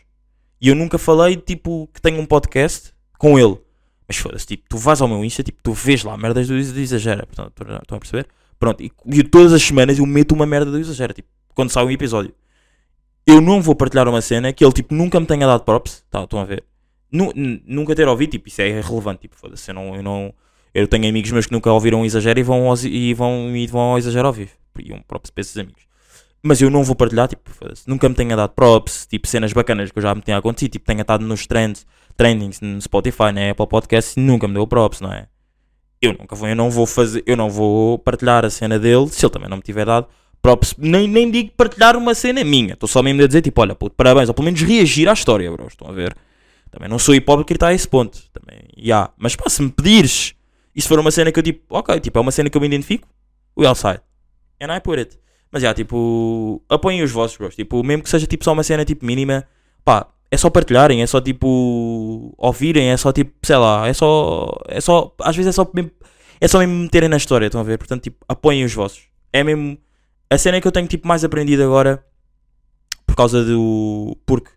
E 0.61 0.67
eu 0.69 0.75
nunca 0.75 0.97
falei, 0.97 1.35
tipo, 1.35 1.89
que 1.93 2.01
tenho 2.01 2.19
um 2.21 2.25
podcast 2.25 2.93
com 3.17 3.37
ele. 3.39 3.57
Mas 4.07 4.17
foda-se, 4.17 4.45
tipo, 4.45 4.63
tu 4.69 4.77
vais 4.77 5.01
ao 5.01 5.07
meu 5.07 5.23
Insta, 5.25 5.41
tipo, 5.41 5.59
tu 5.63 5.73
vês 5.73 6.03
lá 6.03 6.15
merdas 6.17 6.47
do 6.47 6.55
Exa- 6.57 6.73
do 6.73 6.79
Exagera. 6.79 7.27
Estão 7.29 7.97
a 7.97 7.99
perceber? 7.99 8.27
Pronto, 8.59 8.83
e, 8.83 8.91
e 9.07 9.23
todas 9.23 9.53
as 9.53 9.61
semanas 9.63 9.97
eu 9.97 10.05
meto 10.05 10.33
uma 10.33 10.45
merda 10.45 10.69
do 10.69 10.77
Exagera, 10.77 11.13
tipo, 11.13 11.27
quando 11.55 11.71
sai 11.71 11.83
um 11.83 11.89
episódio. 11.91 12.33
Eu 13.25 13.39
não 13.41 13.61
vou 13.61 13.73
partilhar 13.75 14.07
uma 14.07 14.21
cena 14.21 14.51
que 14.53 14.63
ele, 14.63 14.73
tipo, 14.73 14.93
nunca 14.93 15.19
me 15.19 15.25
tenha 15.25 15.47
dado 15.47 15.63
props. 15.63 16.03
Tá, 16.09 16.23
estão 16.23 16.39
a 16.39 16.45
ver? 16.45 16.63
Nunca 17.11 17.95
ter 17.95 18.07
ouvido, 18.07 18.31
tipo, 18.31 18.47
isso 18.47 18.61
é 18.61 18.69
irrelevante. 18.69 19.21
Tipo, 19.21 19.35
foda-se, 19.35 19.69
eu 19.71 19.75
não, 19.75 19.95
eu 19.95 20.03
não. 20.03 20.33
Eu 20.73 20.87
tenho 20.87 21.07
amigos 21.07 21.31
meus 21.31 21.45
que 21.45 21.51
nunca 21.51 21.71
ouviram 21.71 22.01
o 22.01 22.05
Exagero 22.05 22.39
e 22.39 22.43
vão, 22.43 22.69
aos- 22.69 22.83
e 22.85 23.13
vão, 23.13 23.55
e 23.55 23.67
vão 23.67 23.81
ao 23.81 23.97
Exagero 23.97 24.27
ao 24.27 24.33
vivo. 24.33 24.51
E 24.79 24.93
um 24.93 25.01
props 25.01 25.29
para 25.29 25.41
esses 25.41 25.57
amigos. 25.57 25.83
Mas 26.41 26.61
eu 26.61 26.69
não 26.69 26.83
vou 26.83 26.95
partilhar, 26.95 27.27
tipo, 27.27 27.51
nunca 27.85 28.09
me 28.09 28.15
tenha 28.15 28.35
dado 28.35 28.51
props, 28.51 29.05
tipo, 29.05 29.27
cenas 29.27 29.53
bacanas 29.53 29.91
que 29.91 29.97
eu 29.99 30.01
já 30.01 30.15
me 30.15 30.21
tinha 30.21 30.37
acontecido, 30.37 30.71
tipo, 30.71 30.85
tenha 30.85 31.01
estado 31.01 31.23
nos 31.25 31.45
trends, 31.45 31.85
trendings 32.17 32.59
no 32.61 32.81
Spotify, 32.81 33.31
na 33.33 33.51
Apple 33.51 33.67
Podcast, 33.67 34.19
nunca 34.19 34.47
me 34.47 34.55
deu 34.55 34.65
props, 34.65 35.01
não 35.01 35.13
é? 35.13 35.27
Eu 36.01 36.13
nunca 36.19 36.35
vou, 36.35 36.47
eu 36.49 36.55
não 36.55 36.71
vou 36.71 36.87
fazer, 36.87 37.21
eu 37.27 37.37
não 37.37 37.47
vou 37.47 37.99
partilhar 37.99 38.43
a 38.43 38.49
cena 38.49 38.79
dele 38.79 39.07
se 39.09 39.23
ele 39.23 39.31
também 39.31 39.47
não 39.47 39.57
me 39.57 39.61
tiver 39.63 39.85
dado 39.85 40.07
props. 40.41 40.73
Nem, 40.79 41.07
nem 41.07 41.29
digo 41.29 41.51
partilhar 41.55 41.95
uma 41.95 42.15
cena 42.15 42.43
minha, 42.43 42.73
estou 42.73 42.89
só 42.89 43.03
mesmo 43.03 43.21
a 43.21 43.27
dizer 43.27 43.41
tipo, 43.43 43.61
olha, 43.61 43.75
puto, 43.75 43.95
parabéns, 43.95 44.27
ou 44.27 44.33
pelo 44.33 44.45
menos 44.45 44.61
reagir 44.63 45.07
à 45.07 45.13
história, 45.13 45.51
bro. 45.51 45.67
Estão 45.67 45.89
a 45.89 45.91
ver? 45.91 46.15
Também 46.71 46.89
não 46.89 46.97
sou 46.97 47.13
hipócrita 47.13 47.67
a 47.67 47.73
esse 47.73 47.87
ponto, 47.87 48.17
também, 48.33 48.63
yeah. 48.75 49.11
Mas 49.15 49.35
pá, 49.35 49.47
se 49.47 49.61
me 49.61 49.69
pedires, 49.69 50.33
e 50.75 50.81
se 50.81 50.87
for 50.87 50.99
uma 50.99 51.11
cena 51.11 51.31
que 51.31 51.39
eu 51.39 51.43
tipo, 51.43 51.61
ok, 51.69 51.99
tipo, 51.99 52.17
é 52.17 52.21
uma 52.21 52.31
cena 52.31 52.49
que 52.49 52.57
eu 52.57 52.61
me 52.61 52.67
identifico, 52.67 53.07
well 53.57 53.75
side. 53.75 54.01
And 54.59 54.75
I 54.75 54.79
put 54.79 54.99
it. 54.99 55.19
Mas 55.51 55.63
já, 55.63 55.73
tipo, 55.73 56.63
apoiem 56.69 57.03
os 57.03 57.11
vossos, 57.11 57.37
bros. 57.37 57.55
Tipo, 57.55 57.83
mesmo 57.83 58.03
que 58.03 58.09
seja 58.09 58.25
tipo 58.25 58.43
só 58.43 58.53
uma 58.53 58.63
cena 58.63 58.85
tipo 58.85 59.05
mínima, 59.05 59.45
pá, 59.83 60.07
é 60.31 60.37
só 60.37 60.49
partilharem, 60.49 61.01
é 61.01 61.07
só 61.07 61.19
tipo 61.19 62.33
ouvirem, 62.37 62.89
é 62.89 62.97
só 62.97 63.11
tipo, 63.11 63.33
sei 63.43 63.57
lá, 63.57 63.85
é 63.87 63.93
só. 63.93 64.47
É 64.67 64.79
só. 64.79 65.13
Às 65.19 65.35
vezes 65.35 65.49
é 65.49 65.51
só 65.51 65.69
mesmo, 65.73 65.91
é 66.39 66.47
só 66.47 66.59
mesmo 66.59 66.73
meterem 66.75 67.09
na 67.09 67.17
história, 67.17 67.47
estão 67.47 67.59
a 67.59 67.63
ver? 67.65 67.77
Portanto, 67.77 68.03
tipo, 68.03 68.25
apoiem 68.29 68.63
os 68.63 68.73
vossos. 68.73 69.03
É 69.33 69.43
mesmo. 69.43 69.77
A 70.29 70.37
cena 70.37 70.61
que 70.61 70.67
eu 70.67 70.71
tenho 70.71 70.87
tipo 70.87 71.05
mais 71.05 71.25
aprendido 71.25 71.63
agora 71.63 72.05
por 73.05 73.15
causa 73.15 73.43
do. 73.43 74.17
Porque. 74.25 74.51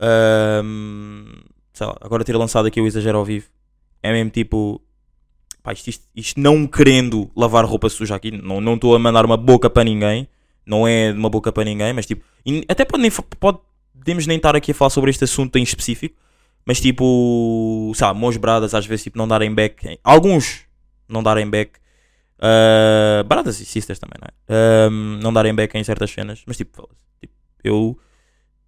ahm, 0.00 1.26
sei 1.74 1.86
lá, 1.86 1.96
agora 2.00 2.24
ter 2.24 2.34
lançado 2.34 2.66
aqui 2.66 2.80
o 2.80 2.86
Exagero 2.86 3.18
ao 3.18 3.24
vivo 3.24 3.48
é 4.02 4.12
mesmo 4.12 4.30
tipo. 4.30 4.80
Pá, 5.62 5.72
isto, 5.72 5.88
isto, 5.88 6.04
isto 6.14 6.40
não 6.40 6.66
querendo 6.66 7.30
lavar 7.36 7.64
roupa 7.64 7.88
suja 7.88 8.16
aqui, 8.16 8.30
não 8.30 8.74
estou 8.74 8.94
a 8.94 8.98
mandar 8.98 9.24
uma 9.24 9.36
boca 9.36 9.70
para 9.70 9.84
ninguém, 9.84 10.26
não 10.66 10.86
é 10.86 11.12
uma 11.12 11.30
boca 11.30 11.52
para 11.52 11.64
ninguém, 11.64 11.92
mas 11.92 12.06
tipo, 12.06 12.24
até 12.68 12.84
pode 12.84 13.02
nem, 13.02 13.10
podemos 13.10 14.26
nem 14.26 14.36
estar 14.36 14.56
aqui 14.56 14.72
a 14.72 14.74
falar 14.74 14.90
sobre 14.90 15.10
este 15.10 15.24
assunto 15.24 15.56
em 15.56 15.62
específico, 15.62 16.16
mas 16.66 16.80
tipo, 16.80 17.92
sabe, 17.94 18.18
mãos 18.18 18.36
bradas 18.36 18.74
às 18.74 18.86
vezes 18.86 19.04
tipo, 19.04 19.18
não 19.18 19.28
darem 19.28 19.54
back, 19.54 19.98
alguns 20.02 20.62
não 21.08 21.22
darem 21.22 21.48
back, 21.48 21.72
ah, 22.42 23.22
bradas 23.22 23.60
e 23.60 23.64
sisters 23.64 24.00
também, 24.00 24.18
não 24.20 24.26
é? 24.26 24.86
Ahm, 24.88 25.20
não 25.22 25.32
darem 25.32 25.54
back 25.54 25.78
em 25.78 25.84
certas 25.84 26.10
cenas, 26.10 26.42
mas 26.44 26.56
tipo, 26.56 26.88
tipo, 27.20 27.32
eu, 27.62 27.96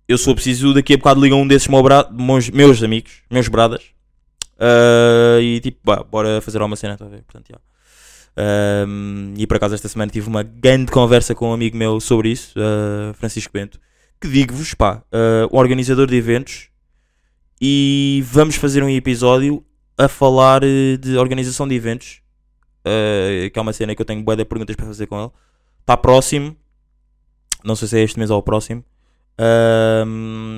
eu 0.06 0.16
sou 0.16 0.32
preciso, 0.32 0.72
daqui 0.72 0.94
a 0.94 0.96
bocado 0.96 1.20
ligar 1.20 1.34
um 1.34 1.46
desses 1.46 1.66
meus, 2.12 2.50
meus 2.50 2.82
amigos, 2.84 3.22
meus 3.28 3.48
bradas, 3.48 3.82
ah, 4.58 5.40
e 5.40 5.60
tipo, 5.60 5.78
bah, 5.84 6.02
bora 6.02 6.40
fazer 6.40 6.58
alguma 6.58 6.76
cena, 6.76 6.96
tá 6.96 7.04
a 7.04 7.08
ver? 7.08 7.22
Portanto, 7.22 7.48
já. 7.50 7.58
Ahm, 8.36 9.34
e 9.36 9.46
por 9.46 9.56
acaso 9.56 9.74
esta 9.74 9.88
semana 9.88 10.10
tive 10.10 10.28
uma 10.28 10.42
grande 10.42 10.90
conversa 10.90 11.34
com 11.34 11.50
um 11.50 11.52
amigo 11.52 11.76
meu 11.76 12.00
sobre 12.00 12.30
isso, 12.30 12.54
ah, 12.58 13.14
Francisco 13.14 13.52
Bento, 13.52 13.80
que 14.20 14.28
digo-vos, 14.28 14.74
pá, 14.74 15.02
ah, 15.12 15.48
o 15.50 15.58
organizador 15.58 16.06
de 16.06 16.16
eventos, 16.16 16.68
e 17.60 18.22
vamos 18.26 18.56
fazer 18.56 18.82
um 18.82 18.88
episódio 18.88 19.64
a 19.96 20.08
falar 20.08 20.62
eh, 20.64 20.96
de 20.96 21.16
organização 21.16 21.68
de 21.68 21.74
eventos, 21.74 22.20
ah, 22.84 23.48
que 23.52 23.58
é 23.58 23.62
uma 23.62 23.72
cena 23.72 23.94
que 23.94 24.02
eu 24.02 24.06
tenho 24.06 24.22
boa 24.22 24.36
de 24.36 24.44
perguntas 24.44 24.74
para 24.76 24.86
fazer 24.86 25.06
com 25.06 25.20
ele. 25.20 25.30
Está 25.80 25.96
próximo, 25.96 26.56
não 27.64 27.76
sei 27.76 27.88
se 27.88 27.98
é 27.98 28.02
este 28.02 28.18
mês 28.18 28.30
ou 28.30 28.38
o 28.38 28.42
próximo, 28.42 28.84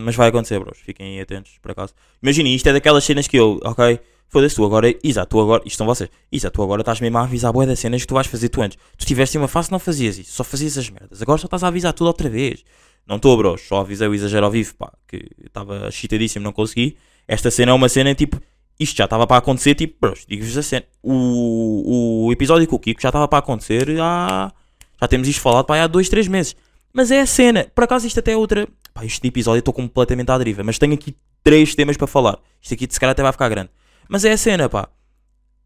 mas 0.03 0.15
vai 0.15 0.29
acontecer, 0.29 0.59
bros. 0.59 0.79
Fiquem 0.79 1.21
atentos, 1.21 1.59
por 1.61 1.71
acaso. 1.71 1.95
Imaginem, 2.23 2.55
isto 2.55 2.69
é 2.69 2.73
daquelas 2.73 3.05
cenas 3.05 3.27
que 3.27 3.37
eu, 3.37 3.59
ok, 3.65 3.99
foda-se 4.29 4.57
tu 4.57 4.65
agora, 4.65 4.93
exato, 5.03 5.31
tu 5.31 5.41
agora, 5.41 5.62
isto 5.65 5.79
são 5.79 5.87
vocês, 5.87 6.11
exato, 6.31 6.55
tu 6.55 6.62
agora 6.62 6.83
estás 6.83 7.01
mesmo 7.01 7.19
a 7.19 7.23
avisar 7.23 7.53
boa 7.53 7.67
das 7.67 7.79
cenas 7.79 8.03
que 8.03 8.07
tu 8.07 8.15
vais 8.15 8.27
fazer 8.27 8.49
tu 8.49 8.61
antes. 8.62 8.79
Tu 8.97 9.07
tiveste 9.07 9.39
uma 9.39 9.49
fase 9.49 9.71
não 9.71 9.79
fazias 9.79 10.19
isso, 10.19 10.33
só 10.33 10.45
fazias 10.45 10.77
as 10.77 10.91
merdas, 10.91 11.23
agora 11.23 11.39
só 11.39 11.47
estás 11.47 11.62
a 11.65 11.69
avisar 11.69 11.93
tudo 11.93 12.09
outra 12.09 12.29
vez. 12.29 12.65
Não 13.07 13.17
estou, 13.17 13.37
bros, 13.37 13.62
só 13.62 13.81
avisei 13.81 14.09
o 14.09 14.15
exagero 14.15 14.47
ao 14.47 14.51
vivo, 14.51 14.75
pá, 14.75 14.93
que 15.07 15.29
estava 15.47 15.91
chitadíssimo, 15.93 16.43
não 16.43 16.53
consegui. 16.53 16.97
Esta 17.29 17.51
cena 17.53 17.71
é 17.71 17.75
uma 17.75 17.89
cena 17.89 18.15
tipo, 18.17 18.41
isto 18.79 18.97
já 18.97 19.05
estava 19.05 19.27
para 19.27 19.37
acontecer, 19.37 19.75
tipo, 19.77 19.97
bros, 20.01 20.25
digo-vos 20.29 20.57
a 20.59 20.62
cena. 20.62 20.85
O, 21.03 22.27
o 22.27 22.33
episódio 22.33 22.67
com 22.67 22.77
o 22.77 22.79
Kiko 22.81 23.01
já 23.01 23.09
estava 23.09 23.29
para 23.29 23.39
acontecer 23.39 23.89
há. 24.01 24.53
Já 25.01 25.09
temos 25.09 25.29
isto 25.29 25.41
falado 25.41 25.67
pá, 25.67 25.81
há 25.81 25.87
dois, 25.87 26.09
três 26.09 26.27
meses. 26.27 26.57
Mas 26.97 27.11
é 27.11 27.21
a 27.21 27.27
cena. 27.27 27.67
Por 27.75 27.85
acaso 27.85 28.07
isto 28.07 28.21
até 28.21 28.33
é 28.33 28.37
outra. 28.39 28.67
Pá, 28.95 29.05
este 29.05 29.29
episódio 29.29 29.59
eu 29.59 29.61
estou 29.61 29.75
completamente 29.75 30.31
à 30.31 30.39
deriva. 30.39 30.65
Mas 30.65 30.79
tenho 30.79 30.95
aqui 30.95 31.15
três 31.45 31.75
temas 31.75 31.95
para 31.95 32.07
falar. 32.07 32.39
Isto 32.59 32.73
aqui 32.73 32.89
se 32.91 32.99
calhar 32.99 33.13
até 33.13 33.23
vai 33.23 33.33
ficar 33.33 33.51
grande. 33.51 33.69
Mas 34.09 34.25
é 34.25 34.33
a 34.33 34.37
cena, 34.39 34.67
pá. 34.67 34.89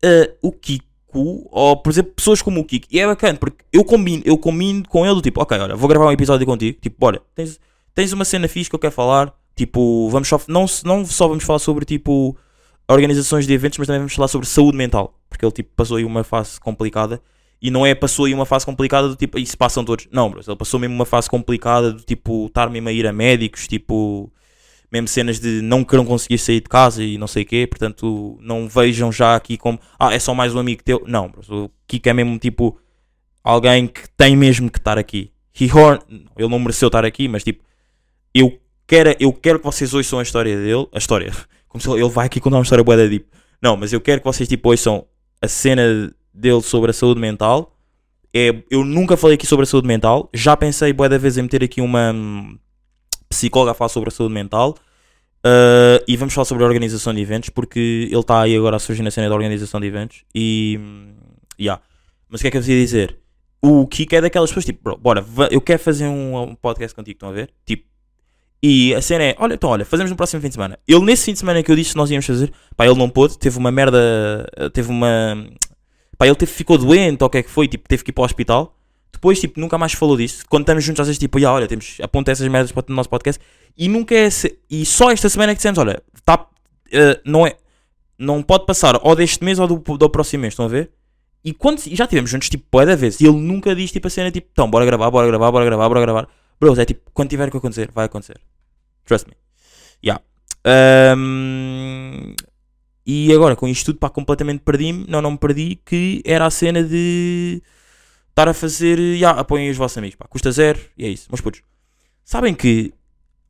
Ah, 0.04 0.28
o 0.42 0.50
Kiko, 0.50 1.48
ou 1.52 1.76
por 1.76 1.90
exemplo, 1.90 2.12
pessoas 2.16 2.42
como 2.42 2.58
o 2.58 2.64
Kiko, 2.64 2.88
e 2.90 2.98
é 2.98 3.06
bacana, 3.06 3.38
porque 3.38 3.64
eu 3.72 3.84
combino, 3.84 4.24
eu 4.26 4.36
combino 4.36 4.82
com 4.88 5.06
ele 5.06 5.20
tipo, 5.22 5.40
ok, 5.40 5.56
olha, 5.56 5.76
vou 5.76 5.88
gravar 5.88 6.06
um 6.06 6.12
episódio 6.12 6.44
contigo. 6.44 6.80
Tipo, 6.80 6.96
bora, 6.98 7.22
tens, 7.32 7.60
tens 7.94 8.12
uma 8.12 8.24
cena 8.24 8.48
fixe 8.48 8.68
que 8.68 8.74
eu 8.74 8.80
quero 8.80 8.92
falar. 8.92 9.32
Tipo, 9.54 10.08
vamos 10.10 10.26
só, 10.26 10.40
não, 10.48 10.66
não 10.84 11.06
só 11.06 11.28
vamos 11.28 11.44
falar 11.44 11.60
sobre 11.60 11.84
tipo 11.84 12.36
organizações 12.88 13.46
de 13.46 13.52
eventos, 13.52 13.78
mas 13.78 13.86
também 13.86 14.00
vamos 14.00 14.14
falar 14.14 14.26
sobre 14.26 14.48
saúde 14.48 14.76
mental. 14.76 15.16
Porque 15.28 15.44
ele 15.44 15.52
tipo 15.52 15.70
passou 15.76 15.96
aí 15.96 16.04
uma 16.04 16.24
fase 16.24 16.58
complicada. 16.58 17.22
E 17.62 17.70
não 17.70 17.84
é 17.84 17.94
passou 17.94 18.24
aí 18.24 18.32
uma 18.32 18.46
fase 18.46 18.64
complicada 18.64 19.08
do 19.08 19.16
tipo, 19.16 19.38
isso 19.38 19.56
passam 19.56 19.84
todos. 19.84 20.08
Não, 20.10 20.30
bro, 20.30 20.40
ele 20.46 20.56
passou 20.56 20.80
mesmo 20.80 20.94
uma 20.94 21.04
fase 21.04 21.28
complicada 21.28 21.92
do 21.92 22.02
tipo, 22.02 22.46
estar 22.46 22.70
mesmo 22.70 22.88
a 22.88 22.92
ir 22.92 23.06
a 23.06 23.12
médicos, 23.12 23.68
tipo, 23.68 24.32
mesmo 24.90 25.06
cenas 25.06 25.38
de 25.38 25.60
não 25.60 25.84
queiram 25.84 26.06
conseguir 26.06 26.38
sair 26.38 26.60
de 26.60 26.68
casa 26.68 27.04
e 27.04 27.18
não 27.18 27.26
sei 27.26 27.42
o 27.42 27.46
quê. 27.46 27.66
Portanto, 27.66 28.38
não 28.40 28.66
vejam 28.66 29.12
já 29.12 29.36
aqui 29.36 29.58
como, 29.58 29.78
ah, 29.98 30.14
é 30.14 30.18
só 30.18 30.34
mais 30.34 30.54
um 30.54 30.58
amigo 30.58 30.82
teu. 30.82 31.02
Não, 31.06 31.28
bro, 31.28 31.64
o 31.64 31.70
Kiko 31.86 32.08
é 32.08 32.12
mesmo 32.14 32.38
tipo 32.38 32.78
alguém 33.44 33.86
que 33.86 34.08
tem 34.16 34.36
mesmo 34.36 34.70
que 34.70 34.78
estar 34.78 34.98
aqui. 34.98 35.30
Horn... 35.74 36.00
Ele 36.36 36.48
não 36.48 36.58
mereceu 36.58 36.88
estar 36.88 37.04
aqui, 37.04 37.28
mas 37.28 37.44
tipo, 37.44 37.62
eu 38.34 38.58
quero, 38.86 39.14
eu 39.20 39.32
quero 39.32 39.58
que 39.58 39.64
vocês 39.66 39.92
ouçam 39.92 40.18
a 40.18 40.22
história 40.22 40.56
dele. 40.56 40.86
A 40.92 40.98
história. 40.98 41.32
Como 41.68 41.80
se 41.80 41.88
ele 41.88 42.00
ele 42.02 42.10
vai 42.10 42.26
aqui 42.26 42.40
contar 42.40 42.56
uma 42.56 42.62
história 42.62 42.82
boa 42.82 42.96
da 42.96 43.06
deep. 43.06 43.26
Não, 43.62 43.76
mas 43.76 43.92
eu 43.92 44.00
quero 44.00 44.20
que 44.20 44.26
vocês 44.26 44.48
tipo 44.48 44.70
ouçam 44.70 45.06
a 45.40 45.46
cena 45.46 46.12
dele 46.32 46.62
sobre 46.62 46.90
a 46.90 46.94
saúde 46.94 47.20
mental. 47.20 47.76
É, 48.32 48.62
eu 48.70 48.84
nunca 48.84 49.16
falei 49.16 49.34
aqui 49.34 49.46
sobre 49.46 49.64
a 49.64 49.66
saúde 49.66 49.88
mental. 49.88 50.28
Já 50.32 50.56
pensei 50.56 50.92
boa 50.92 51.08
da 51.08 51.18
vez 51.18 51.36
em 51.36 51.42
meter 51.42 51.64
aqui 51.64 51.80
uma 51.80 52.12
hum, 52.12 52.58
psicóloga 53.28 53.72
a 53.72 53.74
falar 53.74 53.88
sobre 53.88 54.08
a 54.08 54.12
saúde 54.12 54.34
mental. 54.34 54.76
Uh, 55.44 56.04
e 56.06 56.18
vamos 56.18 56.34
falar 56.34 56.44
sobre 56.44 56.64
a 56.64 56.66
organização 56.66 57.14
de 57.14 57.20
eventos 57.22 57.48
porque 57.48 58.08
ele 58.10 58.20
está 58.20 58.42
aí 58.42 58.54
agora 58.54 58.76
a 58.76 58.78
surgir 58.78 59.02
na 59.02 59.10
cena 59.10 59.26
da 59.26 59.34
organização 59.34 59.80
de 59.80 59.86
eventos 59.86 60.22
e 60.34 60.78
hum, 60.78 61.14
yeah. 61.58 61.82
mas 62.28 62.40
o 62.40 62.42
que 62.42 62.48
é 62.48 62.50
que 62.50 62.58
eu 62.58 62.60
ia 62.60 62.84
dizer? 62.84 63.16
O 63.62 63.86
Kiko 63.86 64.16
é 64.16 64.20
daquelas 64.20 64.50
pessoas 64.50 64.66
tipo, 64.66 64.82
bro, 64.82 64.98
bora, 64.98 65.24
eu 65.50 65.62
quero 65.62 65.78
fazer 65.78 66.06
um, 66.06 66.42
um 66.42 66.54
podcast 66.54 66.94
contigo, 66.94 67.16
estão 67.16 67.30
a 67.30 67.32
ver? 67.32 67.48
Tipo, 67.64 67.86
e 68.62 68.94
a 68.94 69.00
cena 69.00 69.24
é, 69.24 69.36
olha, 69.38 69.54
então 69.54 69.70
olha, 69.70 69.86
fazemos 69.86 70.10
no 70.10 70.16
próximo 70.16 70.42
fim 70.42 70.48
de 70.48 70.54
semana. 70.54 70.78
Ele 70.86 71.00
nesse 71.00 71.24
fim 71.24 71.32
de 71.32 71.38
semana 71.38 71.62
que 71.62 71.72
eu 71.72 71.76
disse 71.76 71.92
que 71.92 71.96
nós 71.96 72.10
íamos 72.10 72.26
fazer, 72.26 72.52
pá, 72.76 72.84
ele 72.84 72.98
não 72.98 73.08
pôde, 73.08 73.38
teve 73.38 73.56
uma 73.56 73.70
merda, 73.70 74.46
teve 74.74 74.90
uma, 74.90 75.46
pá, 76.20 76.26
ele 76.26 76.36
teve, 76.36 76.52
ficou 76.52 76.76
doente 76.76 77.22
ou 77.22 77.26
o 77.26 77.30
que 77.30 77.38
é 77.38 77.42
que 77.42 77.48
foi, 77.50 77.66
tipo, 77.66 77.88
teve 77.88 78.04
que 78.04 78.10
ir 78.10 78.12
para 78.12 78.20
o 78.22 78.24
hospital. 78.26 78.76
Depois, 79.12 79.40
tipo, 79.40 79.58
nunca 79.58 79.76
mais 79.78 79.92
falou 79.94 80.16
disso. 80.16 80.44
Quando 80.48 80.62
estamos 80.62 80.84
juntos, 80.84 81.00
às 81.00 81.06
vezes, 81.06 81.18
tipo, 81.18 81.38
"Ya, 81.38 81.50
olha, 81.52 81.66
temos, 81.66 81.96
aponta 82.02 82.30
essas 82.30 82.46
merdas 82.48 82.70
para 82.72 82.84
o 82.88 82.94
nosso 82.94 83.08
podcast. 83.08 83.42
E 83.76 83.88
nunca 83.88 84.14
é, 84.14 84.28
se- 84.30 84.58
e 84.70 84.84
só 84.84 85.10
esta 85.10 85.28
semana 85.28 85.52
é 85.52 85.54
que 85.54 85.58
dissemos, 85.58 85.78
olha, 85.78 86.02
tá, 86.24 86.46
eh, 86.92 87.20
não 87.24 87.46
é, 87.46 87.56
não 88.18 88.42
pode 88.42 88.66
passar 88.66 88.98
ou 89.02 89.16
deste 89.16 89.42
mês 89.44 89.58
ou 89.58 89.66
do, 89.66 89.96
do 89.96 90.10
próximo 90.10 90.42
mês, 90.42 90.52
estão 90.52 90.66
a 90.66 90.68
ver? 90.68 90.90
E 91.44 91.52
quando 91.54 91.80
e 91.86 91.96
já 91.96 92.06
tivemos 92.06 92.30
juntos, 92.30 92.48
tipo, 92.50 92.64
bué 92.70 92.84
da 92.84 92.94
vez, 92.94 93.18
e 93.20 93.26
ele 93.26 93.36
nunca 93.38 93.74
diz, 93.74 93.90
tipo, 93.90 94.06
a 94.06 94.10
cena, 94.10 94.30
tipo, 94.30 94.48
então, 94.52 94.70
bora 94.70 94.84
gravar, 94.84 95.10
bora 95.10 95.26
gravar, 95.26 95.50
bora 95.50 95.64
gravar, 95.64 95.88
bora 95.88 96.00
gravar. 96.00 96.28
Bros, 96.60 96.78
é 96.78 96.84
tipo, 96.84 97.10
quando 97.14 97.30
tiver 97.30 97.50
que 97.50 97.56
acontecer, 97.56 97.90
vai 97.94 98.04
acontecer. 98.06 98.38
Trust 99.06 99.26
me. 99.26 99.34
Yeah. 100.04 100.22
Ahm, 100.64 102.34
e 103.06 103.32
agora, 103.32 103.56
com 103.56 103.66
isto 103.66 103.86
tudo, 103.86 103.98
pá, 103.98 104.10
completamente 104.10 104.60
perdi-me. 104.60 105.04
Não, 105.08 105.20
não 105.20 105.32
me 105.32 105.38
perdi, 105.38 105.80
que 105.84 106.22
era 106.24 106.46
a 106.46 106.50
cena 106.50 106.82
de 106.82 107.62
estar 108.28 108.48
a 108.48 108.54
fazer, 108.54 108.98
yeah, 108.98 109.40
apoiem 109.40 109.70
os 109.70 109.76
vossos 109.76 109.98
amigos, 109.98 110.16
pá, 110.16 110.26
custa 110.26 110.50
zero, 110.52 110.80
e 110.96 111.04
é 111.04 111.08
isso. 111.08 111.26
Mas, 111.30 111.40
putos, 111.40 111.62
sabem 112.24 112.54
que, 112.54 112.92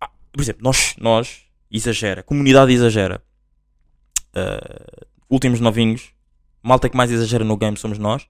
ah, 0.01 0.11
por 0.33 0.41
exemplo, 0.41 0.63
nós, 0.63 0.95
nós, 0.99 1.43
exagera, 1.71 2.23
comunidade 2.23 2.73
exagera. 2.73 3.23
Ah, 4.35 5.07
últimos 5.29 5.61
novinhos, 5.61 6.13
malta 6.63 6.89
que 6.89 6.97
mais 6.97 7.11
exagera 7.11 7.45
no 7.45 7.57
game 7.57 7.77
somos 7.77 7.99
nós. 7.99 8.27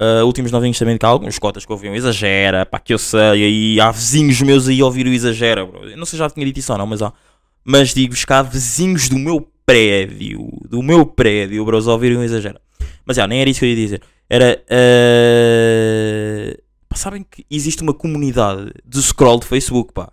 Uh, 0.00 0.26
últimos 0.26 0.50
novinhos 0.50 0.76
também 0.76 0.98
que 0.98 1.06
há 1.06 1.08
alguns 1.08 1.38
cotas 1.38 1.64
que 1.64 1.70
ouviam 1.70 1.94
exagera, 1.94 2.66
pá, 2.66 2.80
que 2.80 2.92
eu 2.92 2.98
sei, 2.98 3.20
aí 3.20 3.80
há 3.80 3.92
vizinhos 3.92 4.42
meus 4.42 4.66
aí 4.66 4.82
ouvir 4.82 5.06
o 5.06 5.12
exagera, 5.12 5.64
bro. 5.64 5.88
Eu 5.88 5.96
não 5.96 6.04
sei 6.04 6.16
se 6.16 6.18
já 6.18 6.28
tinha 6.28 6.44
dito 6.44 6.58
isso 6.58 6.72
ou 6.72 6.78
não, 6.78 6.86
mas 6.86 7.00
há. 7.00 7.12
Mas 7.64 7.94
digo-vos 7.94 8.24
que 8.24 8.32
há 8.32 8.42
vizinhos 8.42 9.08
do 9.08 9.16
meu 9.16 9.48
prédio, 9.66 10.48
do 10.68 10.82
meu 10.82 11.06
prédio, 11.06 11.64
bros, 11.64 11.88
a 11.88 11.92
ouvirem 11.92 12.18
o 12.18 12.22
exagera. 12.22 12.60
Mas 13.04 13.16
já, 13.16 13.26
nem 13.26 13.40
era 13.40 13.50
isso 13.50 13.60
que 13.60 13.66
eu 13.66 13.70
ia 13.70 13.76
dizer. 13.76 14.02
Era. 14.28 14.62
uh, 14.70 16.62
sabem 16.94 17.24
que 17.28 17.44
existe 17.50 17.82
uma 17.82 17.92
comunidade 17.92 18.72
de 18.84 19.02
scroll 19.02 19.40
de 19.40 19.46
Facebook, 19.46 19.92
pá. 19.92 20.12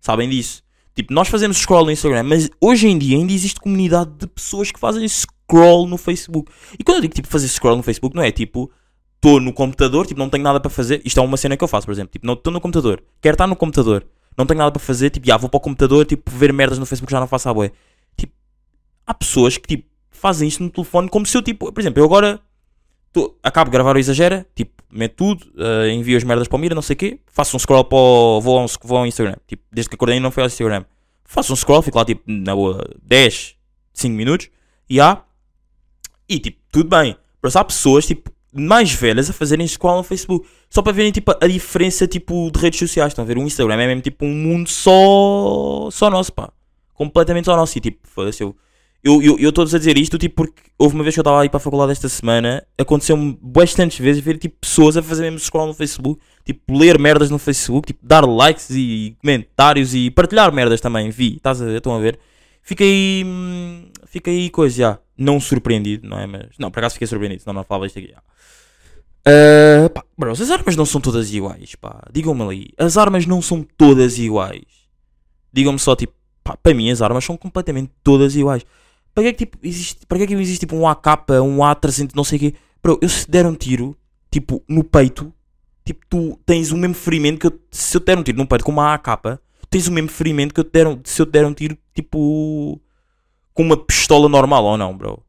Sabem 0.00 0.28
disso? 0.28 0.62
Tipo, 0.94 1.12
nós 1.12 1.28
fazemos 1.28 1.58
scroll 1.58 1.84
no 1.84 1.90
Instagram, 1.92 2.24
mas 2.24 2.50
hoje 2.60 2.88
em 2.88 2.98
dia 2.98 3.16
ainda 3.16 3.32
existe 3.32 3.60
comunidade 3.60 4.10
de 4.18 4.26
pessoas 4.26 4.70
que 4.70 4.80
fazem 4.80 5.06
scroll 5.08 5.86
no 5.86 5.96
Facebook. 5.96 6.50
E 6.78 6.84
quando 6.84 6.96
eu 6.96 7.02
digo 7.02 7.14
tipo 7.14 7.28
fazer 7.28 7.48
scroll 7.48 7.76
no 7.76 7.82
Facebook, 7.82 8.16
não 8.16 8.22
é 8.22 8.30
tipo 8.32 8.70
estou 9.14 9.40
no 9.40 9.52
computador, 9.52 10.06
tipo, 10.06 10.18
não 10.18 10.28
tenho 10.28 10.44
nada 10.44 10.60
para 10.60 10.70
fazer. 10.70 11.02
Isto 11.04 11.20
é 11.20 11.22
uma 11.22 11.36
cena 11.36 11.56
que 11.56 11.62
eu 11.62 11.68
faço, 11.68 11.86
por 11.86 11.92
exemplo. 11.92 12.10
Tipo, 12.12 12.26
não 12.26 12.34
estou 12.34 12.52
no 12.52 12.60
computador, 12.60 13.02
quero 13.20 13.34
estar 13.34 13.46
no 13.46 13.56
computador, 13.56 14.06
não 14.36 14.46
tenho 14.46 14.58
nada 14.58 14.70
para 14.70 14.80
fazer, 14.80 15.10
tipo, 15.10 15.26
já 15.26 15.36
vou 15.36 15.48
para 15.48 15.58
o 15.58 15.60
computador, 15.60 16.06
tipo, 16.06 16.30
ver 16.30 16.52
merdas 16.52 16.78
no 16.78 16.86
Facebook 16.86 17.10
já 17.10 17.20
não 17.20 17.26
faço 17.26 17.48
a 17.48 17.54
boé. 17.54 17.72
Há 19.08 19.14
pessoas 19.14 19.56
que 19.56 19.66
tipo, 19.66 19.88
fazem 20.10 20.46
isto 20.46 20.62
no 20.62 20.68
telefone 20.68 21.08
como 21.08 21.24
se 21.24 21.34
eu 21.34 21.40
tipo, 21.40 21.72
por 21.72 21.80
exemplo, 21.80 21.98
eu 21.98 22.04
agora 22.04 22.38
tô- 23.10 23.34
acabo 23.42 23.70
de 23.70 23.72
gravar 23.72 23.96
o 23.96 23.98
Exagera, 23.98 24.46
tipo, 24.54 24.82
meto 24.92 25.14
tudo, 25.16 25.46
eh, 25.56 25.90
envio 25.92 26.14
as 26.18 26.24
merdas 26.24 26.46
para 26.46 26.56
o 26.56 26.58
Mira, 26.58 26.74
não 26.74 26.82
sei 26.82 26.92
o 26.92 26.96
quê, 26.98 27.18
faço 27.26 27.56
um 27.56 27.58
scroll 27.58 27.84
para 27.84 27.96
o, 27.96 28.38
vou, 28.42 28.58
ao, 28.58 28.66
vou 28.84 28.98
ao 28.98 29.06
Instagram, 29.06 29.36
tipo, 29.46 29.62
desde 29.72 29.88
que 29.88 29.94
acordei 29.94 30.20
não 30.20 30.30
foi 30.30 30.42
ao 30.42 30.46
Instagram, 30.48 30.84
faço 31.24 31.54
um 31.54 31.56
scroll, 31.56 31.80
fico 31.80 31.96
lá 31.96 32.04
tipo, 32.04 32.22
na 32.26 32.54
boa, 32.54 32.84
10, 33.02 33.54
5 33.94 34.14
minutos, 34.14 34.50
e 34.90 35.00
há, 35.00 35.22
e 36.28 36.38
tipo, 36.38 36.58
tudo 36.70 36.90
bem, 36.90 37.16
mas 37.42 37.56
há 37.56 37.64
pessoas 37.64 38.04
tipo, 38.06 38.30
mais 38.52 38.92
velhas 38.92 39.30
a 39.30 39.32
fazerem 39.32 39.66
scroll 39.66 39.96
no 39.96 40.02
Facebook, 40.02 40.46
só 40.68 40.82
para 40.82 40.92
verem 40.92 41.12
tipo, 41.12 41.32
a 41.40 41.46
diferença 41.46 42.06
tipo, 42.06 42.50
de 42.50 42.58
redes 42.58 42.78
sociais, 42.78 43.12
estão 43.12 43.24
a 43.24 43.26
ver, 43.26 43.38
o 43.38 43.42
Instagram 43.42 43.74
é 43.80 43.86
mesmo 43.86 44.02
tipo 44.02 44.26
um 44.26 44.34
mundo 44.34 44.68
só, 44.68 45.88
só 45.90 46.10
nosso, 46.10 46.32
pá, 46.32 46.50
completamente 46.92 47.46
só 47.46 47.56
nosso, 47.56 47.78
e 47.78 47.80
tipo, 47.80 48.06
foda-se, 48.06 48.42
eu 48.42 48.54
eu 49.02 49.22
eu 49.22 49.38
eu 49.38 49.48
a 49.50 49.64
dizer 49.64 49.96
isto 49.96 50.18
tipo 50.18 50.36
porque 50.36 50.62
houve 50.78 50.94
uma 50.94 51.02
vez 51.02 51.14
que 51.14 51.20
eu 51.20 51.22
estava 51.22 51.40
a 51.40 51.44
ir 51.44 51.48
para 51.48 51.58
a 51.58 51.60
faculdade 51.60 51.92
esta 51.92 52.08
semana, 52.08 52.66
aconteceu-me 52.76 53.38
bastantes 53.40 53.98
vezes 53.98 54.22
ver 54.22 54.38
tipo 54.38 54.56
pessoas 54.60 54.96
a 54.96 55.02
fazer 55.02 55.22
mesmo 55.22 55.38
scroll 55.38 55.68
no 55.68 55.74
Facebook, 55.74 56.20
tipo 56.44 56.76
ler 56.76 56.98
merdas 56.98 57.30
no 57.30 57.38
Facebook, 57.38 57.86
tipo 57.86 58.06
dar 58.06 58.26
likes 58.26 58.70
e 58.70 59.16
comentários 59.20 59.94
e 59.94 60.10
partilhar 60.10 60.52
merdas 60.52 60.80
também, 60.80 61.10
vi, 61.10 61.36
estás 61.36 61.62
a 61.62 61.64
ver, 61.64 61.76
estão 61.76 61.94
a 61.94 61.98
ver? 61.98 62.18
Fiquei 62.62 63.24
hum, 63.24 63.88
fiquei 64.06 64.50
coisa 64.50 64.76
já, 64.76 64.98
não 65.16 65.40
surpreendido, 65.40 66.08
não 66.08 66.18
é? 66.18 66.26
Mas 66.26 66.48
não, 66.58 66.70
por 66.70 66.80
acaso 66.80 66.94
fiquei 66.94 67.06
surpreendido, 67.08 67.42
senão 67.42 67.54
não 67.54 67.64
falava 67.64 67.86
isto 67.86 67.98
aqui 67.98 68.08
já. 68.08 68.22
Ah, 69.28 69.90
pá, 69.90 70.04
bros, 70.16 70.40
as 70.40 70.50
armas 70.50 70.74
não 70.74 70.86
são 70.86 71.00
todas 71.00 71.32
iguais, 71.32 71.74
pá. 71.74 72.02
Digam-me 72.10 72.42
ali, 72.42 72.70
as 72.78 72.96
armas 72.96 73.26
não 73.26 73.42
são 73.42 73.62
todas 73.76 74.18
iguais. 74.18 74.64
Digam-me 75.52 75.78
só, 75.78 75.94
tipo, 75.94 76.14
pá, 76.42 76.56
para 76.56 76.74
mim 76.74 76.90
as 76.90 77.02
armas 77.02 77.24
são 77.24 77.36
completamente 77.36 77.92
todas 78.02 78.34
iguais. 78.34 78.64
Para 79.18 79.24
que 79.24 79.28
é 79.30 79.32
que, 79.32 79.38
tipo, 79.46 79.58
existe, 79.64 80.06
para 80.06 80.16
que 80.18 80.22
é 80.22 80.26
que 80.28 80.34
existe, 80.34 80.60
tipo, 80.60 80.76
um 80.76 80.86
AK, 80.86 81.08
um 81.42 81.56
A300, 81.58 82.12
não 82.14 82.22
sei 82.22 82.36
o 82.36 82.40
quê? 82.40 82.54
Bro, 82.80 83.00
eu 83.02 83.08
se 83.08 83.28
der 83.28 83.44
um 83.46 83.54
tiro, 83.56 83.98
tipo, 84.30 84.62
no 84.68 84.84
peito, 84.84 85.32
tipo, 85.84 86.06
tu 86.08 86.38
tens 86.46 86.70
o 86.70 86.76
mesmo 86.76 86.94
ferimento 86.94 87.40
que 87.40 87.48
eu, 87.48 87.60
se 87.68 87.96
eu 87.96 88.00
der 88.00 88.16
um 88.16 88.22
tiro 88.22 88.38
no 88.38 88.46
peito 88.46 88.64
com 88.64 88.70
uma 88.70 88.94
AK, 88.94 89.40
tens 89.68 89.88
o 89.88 89.92
mesmo 89.92 90.08
ferimento 90.08 90.54
que 90.54 90.60
eu 90.60 90.64
te 90.64 90.70
der 90.70 90.86
um, 90.86 91.00
se 91.02 91.20
eu 91.20 91.26
der 91.26 91.44
um 91.44 91.52
tiro, 91.52 91.76
tipo, 91.92 92.80
com 93.52 93.64
uma 93.64 93.76
pistola 93.76 94.28
normal 94.28 94.62
ou 94.64 94.76
não, 94.76 94.96
bro? 94.96 95.20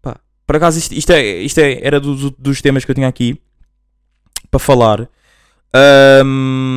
Pá, 0.00 0.18
por 0.46 0.56
acaso 0.56 0.78
isto, 0.78 0.94
isto, 0.94 1.10
é, 1.12 1.22
isto 1.42 1.58
é, 1.58 1.78
era 1.86 2.00
do- 2.00 2.16
do- 2.16 2.30
dos 2.38 2.62
temas 2.62 2.82
que 2.86 2.90
eu 2.90 2.94
tinha 2.94 3.08
aqui 3.08 3.38
para 4.50 4.58
falar. 4.58 5.06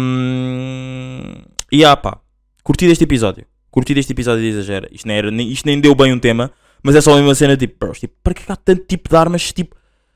Ahm, 0.09 1.45
e 1.71 1.85
ah, 1.85 1.95
pá, 1.95 2.19
curti 2.61 2.87
deste 2.87 3.05
episódio. 3.05 3.45
Curti 3.71 3.93
deste 3.93 4.11
episódio 4.11 4.41
de 4.41 4.49
exagera. 4.49 4.89
Isto 4.91 5.07
nem, 5.07 5.17
era, 5.17 5.31
isto 5.31 5.65
nem 5.65 5.79
deu 5.79 5.93
bem 5.93 6.13
um 6.13 6.19
tema, 6.19 6.51
mas 6.83 6.95
é 6.95 7.01
só 7.01 7.19
uma 7.19 7.35
cena 7.35 7.55
tipo, 7.55 7.75
bros, 7.79 7.99
tipo, 7.99 8.13
para 8.23 8.33
que 8.33 8.41
é 8.41 8.53
há 8.53 8.55
tanto 8.55 8.83
tipo 8.85 9.09
de 9.09 9.15
armas? 9.15 9.51
Tipo, 9.53 9.75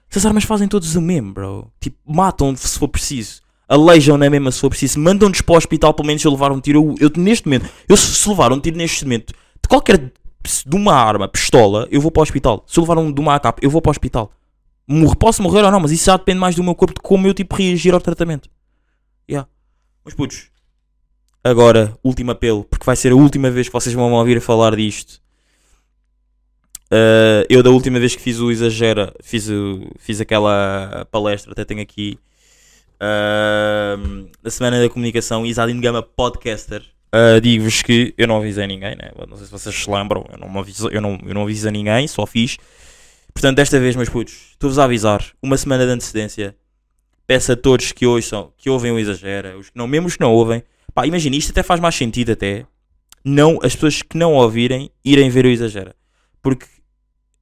essas 0.10 0.26
armas 0.26 0.44
fazem 0.44 0.68
todos 0.68 0.96
o 0.96 1.02
mesmo, 1.02 1.34
bro. 1.34 1.72
Tipo, 1.80 1.98
matam 2.06 2.56
se 2.56 2.78
for 2.78 2.88
preciso. 2.88 3.42
Aleijam 3.68 4.18
na 4.18 4.30
mesma 4.30 4.52
se 4.52 4.60
for 4.60 4.70
preciso. 4.70 5.00
Mandam-nos 5.00 5.42
para 5.42 5.54
o 5.54 5.58
hospital, 5.58 5.94
pelo 5.94 6.08
menos 6.08 6.22
se 6.22 6.28
eu 6.28 6.32
levar 6.32 6.52
um 6.52 6.60
tiro. 6.60 6.96
Eu, 7.00 7.10
eu, 7.10 7.22
neste 7.22 7.48
momento, 7.48 7.70
eu 7.88 7.98
se 7.98 8.30
levar 8.30 8.52
um 8.52 8.60
tiro 8.60 8.78
neste 8.78 9.04
momento 9.06 9.34
de 9.34 9.70
qualquer 9.70 10.12
de 10.66 10.76
uma 10.76 10.94
arma, 10.94 11.28
pistola, 11.28 11.88
eu 11.90 12.02
vou 12.02 12.12
para 12.12 12.20
o 12.20 12.24
hospital. 12.24 12.64
Se 12.68 12.78
eu 12.78 12.84
levar 12.84 12.98
um 12.98 13.12
de 13.12 13.20
uma 13.20 13.36
AK, 13.36 13.60
eu 13.62 13.70
vou 13.70 13.82
para 13.82 13.90
o 13.90 13.92
hospital. 13.92 14.32
Morro, 14.86 15.16
posso 15.16 15.42
morrer 15.42 15.64
ou 15.64 15.72
não, 15.72 15.80
mas 15.80 15.92
isso 15.92 16.06
já 16.06 16.18
depende 16.18 16.40
mais 16.40 16.56
do 16.56 16.64
meu 16.64 16.76
corpo 16.76 16.94
de 16.94 17.02
como 17.02 17.26
eu 17.26 17.34
tipo 17.34 17.56
reagir 17.56 17.94
ao 17.94 18.02
tratamento. 18.02 18.50
Yeah. 19.30 19.48
Mas 20.04 20.14
putos, 20.14 20.50
agora, 21.44 21.98
último 22.04 22.32
apelo, 22.32 22.64
porque 22.64 22.86
vai 22.86 22.96
ser 22.96 23.12
a 23.12 23.16
última 23.16 23.50
vez 23.52 23.68
que 23.68 23.74
vocês 23.74 23.94
vão 23.94 24.12
ouvir 24.14 24.40
falar 24.42 24.76
disto. 24.76 25.22
Uh, 26.92 27.42
eu 27.50 27.64
da 27.64 27.72
última 27.72 28.00
vez 28.00 28.16
que 28.16 28.22
fiz 28.22 28.40
o 28.40 28.52
Exagera, 28.52 29.14
fiz, 29.24 29.50
o- 29.50 29.90
fiz 29.98 30.22
aquela 30.22 31.08
palestra, 31.12 31.52
até 31.52 31.66
tenho 31.66 31.82
aqui 31.82 32.20
uh, 33.02 34.28
na 34.44 34.50
Semana 34.50 34.80
da 34.80 34.90
Comunicação, 34.90 35.46
Isadine 35.46 35.82
Gama 35.82 36.04
Podcaster. 36.04 36.84
Uh, 37.14 37.42
Digo-vos 37.42 37.82
que 37.82 38.14
eu 38.18 38.28
não 38.28 38.38
avisei 38.38 38.68
ninguém, 38.68 38.96
né? 38.96 39.12
não 39.28 39.38
sei 39.38 39.46
se 39.46 39.52
vocês 39.52 39.76
se 39.76 39.90
lembram, 39.90 40.26
eu 40.32 40.38
não, 40.38 40.60
aviso, 40.60 40.88
eu 40.90 41.02
não, 41.02 41.20
eu 41.26 41.34
não 41.34 41.44
avisei 41.44 41.72
ninguém, 41.72 42.08
só 42.08 42.26
fiz. 42.26 42.58
Portanto, 43.34 43.56
desta 43.58 43.80
vez, 43.80 43.96
meus 43.96 44.10
putos, 44.10 44.52
estou-vos 44.52 44.78
a 44.78 44.84
avisar, 44.84 45.26
uma 45.42 45.58
semana 45.58 45.86
de 45.86 45.92
antecedência. 45.92 46.56
Peço 47.26 47.54
a 47.54 47.56
todos 47.56 47.92
que 47.92 48.06
ouçam, 48.06 48.52
que 48.58 48.70
ouvem 48.70 48.92
o 48.92 49.00
Exagera, 49.00 49.58
os 49.58 49.70
que 49.70 49.78
não, 49.78 49.88
mesmo 49.88 50.08
os 50.08 50.16
que 50.16 50.22
não 50.22 50.32
ouvem, 50.34 50.62
pá, 50.94 51.06
imagina, 51.08 51.36
isto 51.36 51.52
até 51.52 51.64
faz 51.64 51.80
mais 51.80 51.96
sentido 51.96 52.32
até, 52.32 52.66
não, 53.24 53.60
as 53.64 53.74
pessoas 53.74 54.02
que 54.02 54.18
não 54.18 54.34
ouvirem, 54.34 54.90
irem 55.04 55.30
ver 55.30 55.46
o 55.46 55.50
Exagera. 55.50 55.96
Porque 56.42 56.66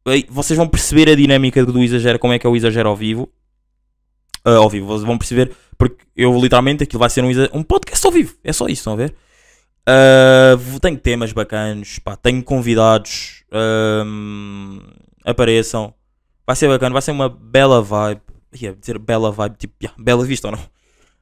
aí, 0.05 0.25
vocês 0.29 0.57
vão 0.57 0.67
perceber 0.67 1.09
a 1.09 1.15
dinâmica 1.15 1.65
do 1.65 1.81
Exagera, 1.83 2.19
como 2.19 2.33
é 2.33 2.39
que 2.39 2.45
é 2.45 2.49
o 2.49 2.55
Exagera 2.55 2.87
ao 2.87 2.95
vivo. 2.95 3.29
Ah, 4.43 4.55
ao 4.55 4.69
vivo, 4.69 4.87
vocês 4.87 5.03
vão 5.05 5.17
perceber, 5.17 5.51
porque 5.77 6.03
eu 6.15 6.35
literalmente, 6.39 6.83
aquilo 6.83 6.99
vai 6.99 7.09
ser 7.09 7.23
um, 7.23 7.29
um 7.53 7.63
podcast 7.63 8.05
ao 8.05 8.11
vivo, 8.11 8.35
é 8.43 8.51
só 8.51 8.65
isso, 8.65 8.81
estão 8.81 8.93
a 8.93 8.95
ver? 8.95 9.15
Vou- 10.57 10.79
tenho 10.79 10.97
temas 10.97 11.31
bacanos, 11.31 11.99
pá, 11.99 12.15
tenho 12.15 12.43
convidados, 12.43 13.43
apareçam, 15.23 15.93
vai 16.45 16.55
ser 16.55 16.67
bacana, 16.67 16.93
vai 16.93 17.01
ser 17.01 17.11
uma 17.11 17.29
bela 17.29 17.81
vibe, 17.81 18.21
ia 18.59 18.73
dizer 18.73 18.97
bela 18.97 19.31
vibe, 19.31 19.57
tipo, 19.57 19.73
yeah, 19.81 19.95
bela 20.03 20.25
vista 20.25 20.47
ou 20.47 20.55
não? 20.55 20.63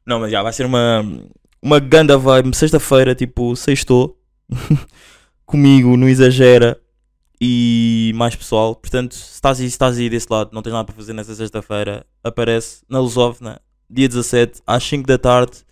Não, 0.06 0.20
mas 0.20 0.32
já, 0.32 0.42
vai 0.42 0.54
ser 0.54 0.66
uma, 0.66 1.06
uma 1.62 1.80
ganda 1.80 2.18
vibe, 2.18 2.56
sexta-feira, 2.56 3.14
tipo, 3.14 3.56
sextou, 3.56 4.18
comigo 5.46 5.98
no 5.98 6.08
Exagera 6.08 6.80
e 7.42 8.12
mais 8.16 8.36
pessoal, 8.36 8.76
portanto, 8.76 9.16
se 9.16 9.34
estás 9.34 9.60
aí, 9.60 9.66
se 9.66 9.74
estás 9.74 9.98
aí 9.98 10.10
desse 10.10 10.28
lado, 10.30 10.50
não 10.52 10.62
tens 10.62 10.74
nada 10.74 10.86
para 10.86 10.96
fazer 10.96 11.14
nessa 11.14 11.34
sexta-feira, 11.34 12.06
aparece 12.24 12.84
na 12.90 13.00
Lusófona, 13.00 13.62
dia 13.90 14.08
17, 14.08 14.62
às 14.68 14.84
5 14.84 15.08
da 15.08 15.18
tarde, 15.18 15.64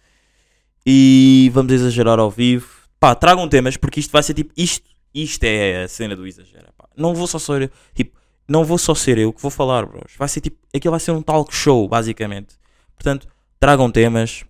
e 0.86 1.52
vamos 1.54 1.74
exagerar 1.74 2.18
ao 2.18 2.32
vivo. 2.32 2.70
Pá, 3.00 3.14
tragam 3.14 3.48
temas, 3.50 3.76
porque 3.76 4.00
isto 4.00 4.12
vai 4.12 4.24
ser 4.24 4.34
tipo, 4.34 4.54
isto, 4.56 4.90
isto 5.14 5.44
é 5.44 5.84
a 5.84 5.88
cena 5.88 6.16
do 6.16 6.26
exagero, 6.26 6.68
pá. 6.78 6.88
Não 6.96 7.14
vou 7.14 7.28
só 7.28 7.38
ser 7.38 7.64
eu, 7.64 7.70
tipo, 7.94 8.18
não 8.48 8.64
vou 8.64 8.78
só 8.78 8.96
ser 8.96 9.18
eu 9.18 9.34
que 9.34 9.42
vou 9.42 9.52
falar, 9.52 9.86
bros. 9.86 10.14
Vai 10.18 10.30
ser 10.30 10.40
tipo, 10.40 10.58
aquilo 10.74 10.92
vai 10.92 11.00
ser 11.00 11.12
um 11.12 11.22
talk 11.22 11.54
show, 11.54 11.88
basicamente. 11.88 12.56
Portanto, 12.96 13.28
tragam 13.60 13.92
temas, 13.92 14.46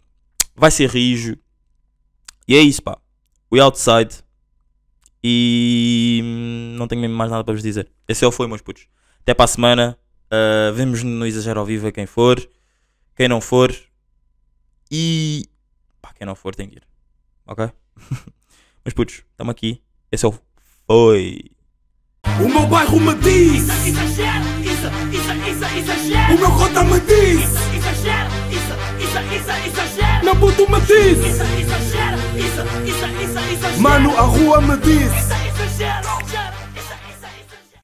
vai 0.58 0.72
ser 0.72 0.90
rijo. 0.90 1.38
E 2.48 2.56
é 2.56 2.60
isso, 2.60 2.82
pá. 2.82 2.98
We 3.52 3.62
outside. 3.62 4.24
E 5.24 6.22
hum, 6.24 6.76
não 6.78 6.88
tenho 6.88 7.02
mesmo 7.02 7.16
mais 7.16 7.30
nada 7.30 7.44
para 7.44 7.54
vos 7.54 7.64
dizer. 7.64 7.90
Esse 8.08 8.26
é 8.26 8.28
o 8.28 8.32
foi, 8.32 8.48
meus 8.48 8.62
putos. 8.62 8.88
Até 9.22 9.34
para 9.34 9.46
a 9.46 9.48
semana. 9.48 9.98
Uh, 10.28 10.74
vemos 10.74 11.04
no 11.04 11.26
Exagero 11.26 11.60
ao 11.60 11.66
vivo 11.66 11.88
a 11.88 11.92
quem 11.92 12.06
for. 12.06 12.38
Quem 13.16 13.28
não 13.28 13.40
for. 13.40 13.74
E. 14.92 15.46
Pá, 16.02 16.14
quem 16.14 16.26
não 16.26 16.36
for 16.36 16.54
tem 16.54 16.68
que 16.68 16.78
ir. 16.78 16.84
Ok? 17.46 17.70
Mas 18.84 18.94
putos, 18.94 19.24
estamos 19.32 19.52
aqui. 19.52 19.82
Esse 20.12 20.26
é 20.26 20.30
o 20.30 20.40
foi. 20.86 21.52
O 22.42 22.48
meu 22.48 22.68
bairro 22.68 23.00
me 23.00 23.16
diz, 23.16 23.68
Exagera, 23.86 24.46
isso, 24.62 24.88
isso, 25.12 25.32
isso, 25.50 25.78
exagera. 25.78 26.36
o 26.36 26.40
meu 26.40 26.52
cota 26.52 26.84
me 26.84 27.00
diz, 27.00 27.50
meu 30.24 30.36
puto 30.36 30.70
me 30.72 30.80
diz, 30.82 31.18
Isso, 31.20 31.44
exagera, 31.44 32.18
isso, 32.36 32.62
isso, 32.86 33.06
isso, 33.24 33.40
exagera. 33.54 33.78
mano, 33.80 34.18
a 34.18 34.22
rua 34.22 34.62
me 34.62 34.78
diz. 34.78 35.12
Isso, 35.12 35.34
exagera. 35.48 36.02